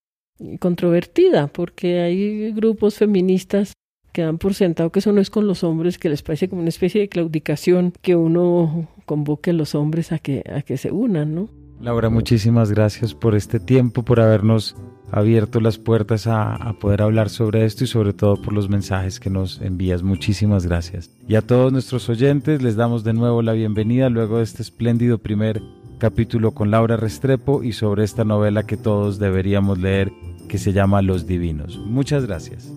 controvertida, 0.59 1.47
porque 1.47 1.99
hay 1.99 2.51
grupos 2.51 2.95
feministas 2.95 3.73
que 4.13 4.23
dan 4.23 4.39
por 4.39 4.55
sentado 4.55 4.91
que 4.91 4.99
eso 4.99 5.11
no 5.11 5.21
es 5.21 5.29
con 5.29 5.45
los 5.45 5.63
hombres, 5.63 5.99
que 5.99 6.09
les 6.09 6.23
parece 6.23 6.49
como 6.49 6.61
una 6.61 6.69
especie 6.69 7.01
de 7.01 7.09
claudicación 7.09 7.93
que 8.01 8.15
uno 8.15 8.87
convoque 9.05 9.51
a 9.51 9.53
los 9.53 9.75
hombres 9.75 10.11
a 10.11 10.17
que, 10.17 10.43
a 10.51 10.63
que 10.63 10.77
se 10.77 10.91
unan, 10.91 11.35
¿no? 11.35 11.49
Laura, 11.79 12.09
muchísimas 12.09 12.71
gracias 12.71 13.13
por 13.13 13.35
este 13.35 13.59
tiempo, 13.59 14.03
por 14.03 14.19
habernos 14.19 14.75
abierto 15.11 15.59
las 15.61 15.77
puertas 15.77 16.27
a, 16.27 16.55
a, 16.55 16.73
poder 16.73 17.01
hablar 17.01 17.29
sobre 17.29 17.65
esto 17.65 17.83
y 17.83 17.87
sobre 17.87 18.13
todo 18.13 18.41
por 18.41 18.53
los 18.53 18.69
mensajes 18.69 19.19
que 19.19 19.29
nos 19.29 19.61
envías. 19.61 20.03
Muchísimas 20.03 20.65
gracias. 20.65 21.11
Y 21.27 21.35
a 21.35 21.41
todos 21.41 21.71
nuestros 21.71 22.09
oyentes 22.09 22.61
les 22.61 22.75
damos 22.75 23.03
de 23.03 23.13
nuevo 23.13 23.41
la 23.41 23.53
bienvenida 23.53 24.09
luego 24.09 24.37
de 24.37 24.43
este 24.43 24.63
espléndido 24.63 25.17
primer 25.17 25.61
capítulo 25.97 26.51
con 26.51 26.71
Laura 26.71 26.97
Restrepo 26.97 27.63
y 27.63 27.73
sobre 27.73 28.03
esta 28.03 28.23
novela 28.23 28.63
que 28.63 28.77
todos 28.77 29.19
deberíamos 29.19 29.77
leer 29.77 30.11
que 30.47 30.57
se 30.57 30.73
llama 30.73 31.01
Los 31.01 31.27
Divinos. 31.27 31.77
Muchas 31.77 32.25
gracias. 32.25 32.71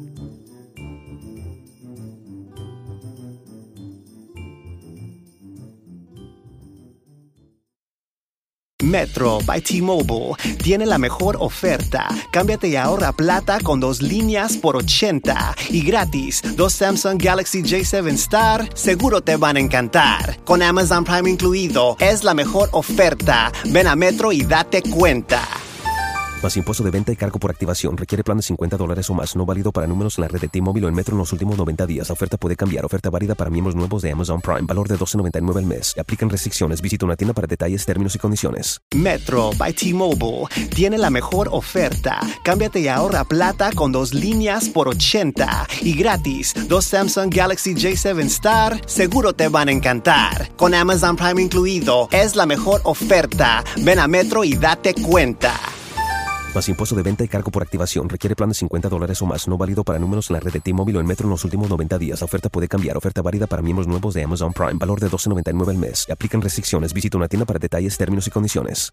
Metro 8.82 9.38
by 9.44 9.60
T-Mobile 9.60 10.36
tiene 10.62 10.86
la 10.86 10.98
mejor 10.98 11.36
oferta. 11.40 12.08
Cámbiate 12.32 12.68
y 12.68 12.76
ahorra 12.76 13.12
plata 13.12 13.58
con 13.60 13.80
dos 13.80 14.02
líneas 14.02 14.56
por 14.56 14.76
80 14.76 15.56
y 15.70 15.82
gratis 15.82 16.42
dos 16.56 16.72
Samsung 16.74 17.20
Galaxy 17.20 17.62
J7 17.62 18.12
Star. 18.14 18.68
Seguro 18.74 19.20
te 19.20 19.36
van 19.36 19.56
a 19.56 19.60
encantar. 19.60 20.38
Con 20.44 20.62
Amazon 20.62 21.04
Prime 21.04 21.30
incluido, 21.30 21.96
es 22.00 22.24
la 22.24 22.34
mejor 22.34 22.68
oferta. 22.72 23.52
Ven 23.66 23.86
a 23.86 23.96
Metro 23.96 24.32
y 24.32 24.42
date 24.42 24.82
cuenta. 24.82 25.59
Más 26.42 26.56
impuesto 26.56 26.82
de 26.82 26.90
venta 26.90 27.12
y 27.12 27.16
cargo 27.16 27.38
por 27.38 27.50
activación. 27.50 27.98
Requiere 27.98 28.24
plan 28.24 28.38
de 28.38 28.42
50 28.42 28.78
dólares 28.78 29.10
o 29.10 29.14
más. 29.14 29.36
No 29.36 29.44
válido 29.44 29.72
para 29.72 29.86
números 29.86 30.16
en 30.16 30.22
la 30.22 30.28
red 30.28 30.40
de 30.40 30.48
T-Mobile 30.48 30.86
o 30.86 30.88
en 30.88 30.94
Metro 30.94 31.14
en 31.14 31.18
los 31.18 31.32
últimos 31.32 31.58
90 31.58 31.86
días. 31.86 32.08
La 32.08 32.14
oferta 32.14 32.38
puede 32.38 32.56
cambiar. 32.56 32.86
Oferta 32.86 33.10
válida 33.10 33.34
para 33.34 33.50
miembros 33.50 33.76
nuevos 33.76 34.00
de 34.00 34.10
Amazon 34.10 34.40
Prime. 34.40 34.62
Valor 34.62 34.88
de 34.88 34.98
12.99 34.98 35.58
al 35.58 35.66
mes. 35.66 35.94
Aplican 35.98 36.30
restricciones. 36.30 36.80
Visita 36.80 37.04
una 37.04 37.16
tienda 37.16 37.34
para 37.34 37.46
detalles, 37.46 37.84
términos 37.84 38.14
y 38.14 38.18
condiciones. 38.18 38.80
Metro 38.94 39.50
by 39.58 39.74
T-Mobile 39.74 40.46
tiene 40.74 40.96
la 40.96 41.10
mejor 41.10 41.48
oferta. 41.52 42.20
Cámbiate 42.42 42.80
y 42.80 42.88
ahorra 42.88 43.24
plata 43.24 43.70
con 43.72 43.92
dos 43.92 44.14
líneas 44.14 44.70
por 44.70 44.88
80 44.88 45.68
y 45.82 45.94
gratis 45.94 46.54
dos 46.68 46.86
Samsung 46.86 47.34
Galaxy 47.34 47.74
J7 47.74 48.24
Star. 48.24 48.80
Seguro 48.86 49.34
te 49.34 49.48
van 49.48 49.68
a 49.68 49.72
encantar. 49.72 50.50
Con 50.56 50.74
Amazon 50.74 51.16
Prime 51.16 51.42
incluido, 51.42 52.08
es 52.12 52.34
la 52.34 52.46
mejor 52.46 52.80
oferta. 52.84 53.62
Ven 53.76 53.98
a 53.98 54.08
Metro 54.08 54.42
y 54.42 54.54
date 54.54 54.94
cuenta. 54.94 55.52
Más 56.54 56.68
impuesto 56.68 56.96
de 56.96 57.02
venta 57.02 57.22
y 57.22 57.28
cargo 57.28 57.52
por 57.52 57.62
activación. 57.62 58.08
Requiere 58.08 58.34
plan 58.34 58.48
de 58.48 58.56
50 58.56 58.88
dólares 58.88 59.22
o 59.22 59.26
más. 59.26 59.46
No 59.46 59.56
válido 59.56 59.84
para 59.84 60.00
números 60.00 60.30
en 60.30 60.34
la 60.34 60.40
red 60.40 60.52
de 60.52 60.58
T-Mobile 60.60 60.98
o 60.98 61.00
en 61.00 61.06
Metro 61.06 61.26
en 61.26 61.30
los 61.30 61.44
últimos 61.44 61.70
90 61.70 61.96
días. 61.98 62.20
La 62.20 62.24
oferta 62.24 62.48
puede 62.48 62.66
cambiar. 62.66 62.96
Oferta 62.96 63.22
válida 63.22 63.46
para 63.46 63.62
miembros 63.62 63.86
nuevos 63.86 64.14
de 64.14 64.24
Amazon 64.24 64.52
Prime. 64.52 64.74
Valor 64.74 64.98
de 64.98 65.08
12.99 65.08 65.68
al 65.68 65.78
mes. 65.78 66.06
Aplican 66.10 66.40
restricciones. 66.40 66.92
Visita 66.92 67.16
una 67.18 67.28
tienda 67.28 67.46
para 67.46 67.60
detalles, 67.60 67.96
términos 67.96 68.26
y 68.26 68.30
condiciones. 68.32 68.88